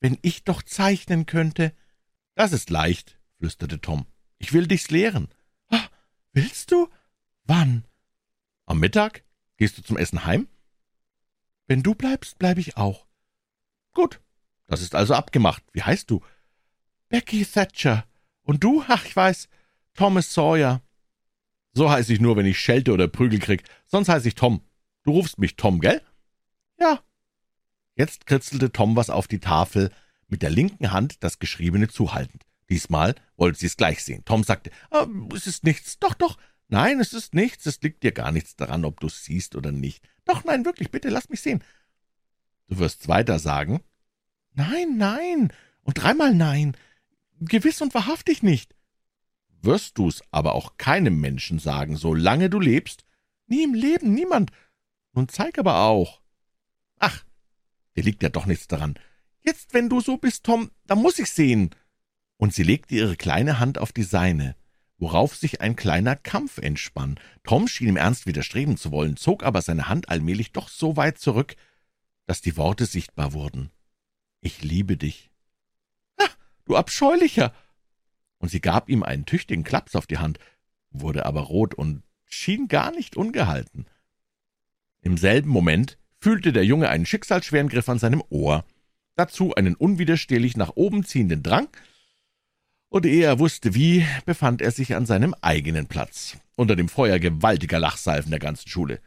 wenn 0.00 0.18
ich 0.22 0.42
doch 0.42 0.62
zeichnen 0.62 1.26
könnte.« 1.26 1.72
»Das 2.34 2.52
ist 2.52 2.70
leicht«, 2.70 3.20
flüsterte 3.38 3.80
Tom. 3.80 4.06
»Ich 4.38 4.52
will 4.52 4.66
dich's 4.66 4.90
lehren.« 4.90 5.28
ah, 5.68 5.86
»Willst 6.32 6.72
du? 6.72 6.88
Wann?« 7.44 7.84
»Am 8.66 8.80
Mittag? 8.80 9.22
Gehst 9.58 9.78
du 9.78 9.82
zum 9.82 9.96
Essen 9.96 10.24
heim?« 10.24 10.48
»Wenn 11.68 11.84
du 11.84 11.94
bleibst, 11.94 12.36
bleibe 12.40 12.60
ich 12.60 12.76
auch.« 12.76 13.06
»Gut, 13.92 14.20
das 14.66 14.82
ist 14.82 14.96
also 14.96 15.14
abgemacht. 15.14 15.62
Wie 15.72 15.84
heißt 15.84 16.10
du?« 16.10 16.20
»Becky 17.10 17.44
Thatcher. 17.44 18.06
Und 18.42 18.64
du? 18.64 18.82
Ach, 18.88 19.04
ich 19.04 19.14
weiß, 19.14 19.48
Thomas 19.94 20.32
Sawyer.« 20.32 20.80
so 21.72 21.90
heiße 21.90 22.12
ich 22.12 22.20
nur, 22.20 22.36
wenn 22.36 22.46
ich 22.46 22.58
Schelte 22.58 22.92
oder 22.92 23.08
Prügel 23.08 23.38
krieg. 23.38 23.62
Sonst 23.86 24.08
heiße 24.08 24.28
ich 24.28 24.34
Tom. 24.34 24.62
Du 25.04 25.12
rufst 25.12 25.38
mich 25.38 25.56
Tom, 25.56 25.80
gell? 25.80 26.02
Ja. 26.78 27.00
Jetzt 27.94 28.26
kritzelte 28.26 28.72
Tom 28.72 28.96
was 28.96 29.10
auf 29.10 29.28
die 29.28 29.38
Tafel, 29.38 29.90
mit 30.26 30.42
der 30.42 30.50
linken 30.50 30.92
Hand 30.92 31.22
das 31.22 31.38
Geschriebene 31.38 31.88
zuhaltend. 31.88 32.44
Diesmal 32.68 33.14
wollte 33.36 33.58
sie 33.58 33.66
es 33.66 33.76
gleich 33.76 34.04
sehen. 34.04 34.24
Tom 34.24 34.44
sagte, 34.44 34.70
ah, 34.90 35.06
es 35.34 35.46
ist 35.46 35.64
nichts. 35.64 35.98
Doch, 35.98 36.14
doch. 36.14 36.38
Nein, 36.68 37.00
es 37.00 37.12
ist 37.12 37.34
nichts. 37.34 37.66
Es 37.66 37.80
liegt 37.82 38.02
dir 38.02 38.12
gar 38.12 38.30
nichts 38.32 38.56
daran, 38.56 38.84
ob 38.84 39.00
du's 39.00 39.24
siehst 39.24 39.56
oder 39.56 39.72
nicht. 39.72 40.08
Doch, 40.24 40.44
nein, 40.44 40.64
wirklich, 40.64 40.90
bitte, 40.90 41.08
lass 41.08 41.28
mich 41.28 41.40
sehen. 41.40 41.62
Du 42.68 42.78
wirst's 42.78 43.08
weiter 43.08 43.38
sagen? 43.40 43.80
Nein, 44.54 44.96
nein, 44.96 45.52
und 45.82 45.94
dreimal 45.94 46.34
nein, 46.34 46.76
gewiss 47.40 47.80
und 47.80 47.94
wahrhaftig 47.94 48.42
nicht. 48.42 48.74
Wirst 49.62 49.98
du's 49.98 50.22
aber 50.30 50.54
auch 50.54 50.76
keinem 50.78 51.20
Menschen 51.20 51.58
sagen, 51.58 51.96
solange 51.96 52.48
du 52.48 52.60
lebst? 52.60 53.04
Nie 53.46 53.64
im 53.64 53.74
Leben, 53.74 54.14
niemand. 54.14 54.52
Nun 55.12 55.28
zeig 55.28 55.58
aber 55.58 55.80
auch. 55.80 56.20
Ach, 56.98 57.24
dir 57.96 58.04
liegt 58.04 58.22
ja 58.22 58.28
doch 58.28 58.46
nichts 58.46 58.68
daran. 58.68 58.94
Jetzt, 59.42 59.74
wenn 59.74 59.88
du 59.88 60.00
so 60.00 60.16
bist, 60.16 60.44
Tom, 60.44 60.70
dann 60.86 61.00
muss 61.00 61.18
ich 61.18 61.30
sehen. 61.30 61.70
Und 62.36 62.54
sie 62.54 62.62
legte 62.62 62.94
ihre 62.94 63.16
kleine 63.16 63.58
Hand 63.58 63.78
auf 63.78 63.92
die 63.92 64.02
seine, 64.02 64.54
worauf 64.98 65.34
sich 65.34 65.60
ein 65.60 65.76
kleiner 65.76 66.16
Kampf 66.16 66.58
entspann. 66.58 67.18
Tom 67.42 67.68
schien 67.68 67.88
im 67.88 67.96
Ernst 67.96 68.26
widerstreben 68.26 68.76
zu 68.76 68.92
wollen, 68.92 69.16
zog 69.16 69.42
aber 69.42 69.62
seine 69.62 69.88
Hand 69.88 70.08
allmählich 70.08 70.52
doch 70.52 70.68
so 70.68 70.96
weit 70.96 71.18
zurück, 71.18 71.56
dass 72.26 72.40
die 72.40 72.56
Worte 72.56 72.86
sichtbar 72.86 73.32
wurden. 73.32 73.70
Ich 74.40 74.62
liebe 74.62 74.96
dich. 74.96 75.29
Du 76.64 76.76
Abscheulicher! 76.76 77.52
Und 78.38 78.50
sie 78.50 78.60
gab 78.60 78.88
ihm 78.88 79.02
einen 79.02 79.26
tüchtigen 79.26 79.64
Klaps 79.64 79.94
auf 79.94 80.06
die 80.06 80.18
Hand, 80.18 80.38
wurde 80.90 81.26
aber 81.26 81.42
rot 81.42 81.74
und 81.74 82.02
schien 82.24 82.68
gar 82.68 82.90
nicht 82.92 83.16
ungehalten. 83.16 83.86
Im 85.02 85.16
selben 85.16 85.50
Moment 85.50 85.98
fühlte 86.18 86.52
der 86.52 86.64
Junge 86.64 86.88
einen 86.88 87.06
schicksalsschweren 87.06 87.68
Griff 87.68 87.88
an 87.88 87.98
seinem 87.98 88.22
Ohr, 88.28 88.64
dazu 89.16 89.54
einen 89.54 89.74
unwiderstehlich 89.74 90.56
nach 90.56 90.72
oben 90.74 91.04
ziehenden 91.04 91.42
Drang, 91.42 91.68
und 92.90 93.06
ehe 93.06 93.24
er 93.24 93.38
wusste 93.38 93.74
wie, 93.74 94.04
befand 94.26 94.60
er 94.60 94.72
sich 94.72 94.96
an 94.96 95.06
seinem 95.06 95.34
eigenen 95.40 95.86
Platz, 95.86 96.36
unter 96.56 96.74
dem 96.74 96.88
Feuer 96.88 97.20
gewaltiger 97.20 97.78
Lachsalven 97.78 98.30
der 98.30 98.40
ganzen 98.40 98.68
Schule. 98.68 99.00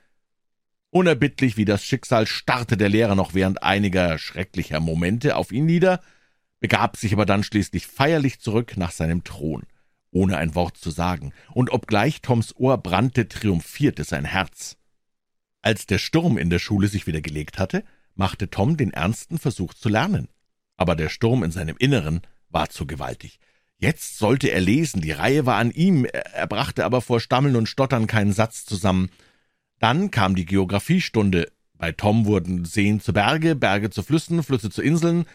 Unerbittlich 0.90 1.58
wie 1.58 1.66
das 1.66 1.84
Schicksal 1.84 2.26
starrte 2.26 2.78
der 2.78 2.88
Lehrer 2.88 3.16
noch 3.16 3.34
während 3.34 3.62
einiger 3.62 4.18
schrecklicher 4.18 4.80
Momente 4.80 5.36
auf 5.36 5.52
ihn 5.52 5.66
nieder, 5.66 6.02
begab 6.64 6.96
sich 6.96 7.12
aber 7.12 7.26
dann 7.26 7.44
schließlich 7.44 7.88
feierlich 7.88 8.40
zurück 8.40 8.78
nach 8.78 8.92
seinem 8.92 9.26
Thron, 9.26 9.64
ohne 10.12 10.38
ein 10.38 10.56
Wort 10.56 10.78
zu 10.78 10.92
sagen, 10.92 11.34
und 11.52 11.74
obgleich 11.74 12.22
Toms 12.22 12.56
Ohr 12.56 12.78
brannte, 12.78 13.28
triumphierte 13.28 14.06
sein 14.06 14.24
Herz. 14.24 14.78
Als 15.62 15.88
der 15.88 15.98
Sturm 15.98 16.38
in 16.38 16.50
der 16.50 16.60
Schule 16.60 16.88
sich 16.88 17.06
wieder 17.06 17.20
gelegt 17.20 17.60
hatte, 17.60 17.84
machte 18.16 18.50
Tom 18.50 18.78
den 18.78 18.94
ernsten 18.94 19.40
Versuch 19.40 19.74
zu 19.74 19.90
lernen. 19.90 20.30
Aber 20.78 20.96
der 20.96 21.10
Sturm 21.10 21.44
in 21.44 21.52
seinem 21.52 21.76
Inneren 21.80 22.22
war 22.48 22.70
zu 22.70 22.88
gewaltig. 22.88 23.40
Jetzt 23.78 24.18
sollte 24.18 24.48
er 24.50 24.62
lesen, 24.62 25.02
die 25.02 25.12
Reihe 25.12 25.46
war 25.46 25.58
an 25.58 25.70
ihm, 25.70 26.06
er 26.06 26.48
brachte 26.48 26.86
aber 26.86 27.02
vor 27.02 27.20
Stammeln 27.20 27.58
und 27.58 27.68
Stottern 27.68 28.08
keinen 28.08 28.32
Satz 28.32 28.64
zusammen. 28.64 29.10
Dann 29.80 30.12
kam 30.12 30.34
die 30.34 30.46
Geographiestunde. 30.46 31.52
Bei 31.74 31.92
Tom 31.92 32.26
wurden 32.26 32.64
Seen 32.64 33.02
zu 33.02 33.12
Berge, 33.12 33.54
Berge 33.54 33.90
zu 33.90 34.02
Flüssen, 34.02 34.44
Flüsse 34.44 34.70
zu 34.70 34.82
Inseln, 34.82 35.26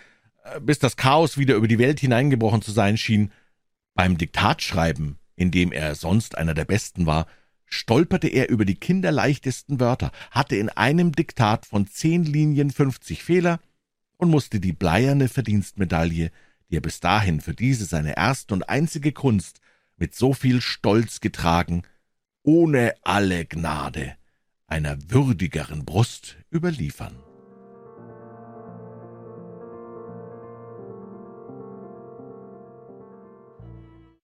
bis 0.60 0.78
das 0.78 0.96
Chaos 0.96 1.38
wieder 1.38 1.54
über 1.54 1.68
die 1.68 1.78
Welt 1.78 2.00
hineingebrochen 2.00 2.62
zu 2.62 2.72
sein 2.72 2.96
schien. 2.96 3.32
Beim 3.94 4.18
Diktatschreiben, 4.18 5.18
in 5.36 5.50
dem 5.50 5.72
er 5.72 5.94
sonst 5.94 6.36
einer 6.36 6.54
der 6.54 6.64
Besten 6.64 7.06
war, 7.06 7.26
stolperte 7.66 8.28
er 8.28 8.48
über 8.48 8.64
die 8.64 8.76
kinderleichtesten 8.76 9.80
Wörter, 9.80 10.12
hatte 10.30 10.56
in 10.56 10.68
einem 10.68 11.12
Diktat 11.12 11.66
von 11.66 11.86
zehn 11.86 12.24
Linien 12.24 12.70
fünfzig 12.70 13.22
Fehler 13.22 13.60
und 14.16 14.30
musste 14.30 14.60
die 14.60 14.72
bleierne 14.72 15.28
Verdienstmedaille 15.28 16.30
die 16.70 16.76
er 16.76 16.80
bis 16.80 17.00
dahin 17.00 17.40
für 17.40 17.54
diese 17.54 17.84
seine 17.84 18.16
erste 18.16 18.54
und 18.54 18.68
einzige 18.68 19.12
Kunst 19.12 19.60
mit 19.96 20.14
so 20.14 20.32
viel 20.32 20.60
Stolz 20.60 21.20
getragen, 21.20 21.82
ohne 22.42 22.94
alle 23.02 23.44
Gnade 23.46 24.16
einer 24.66 24.98
würdigeren 25.10 25.84
Brust 25.84 26.36
überliefern. 26.52 27.16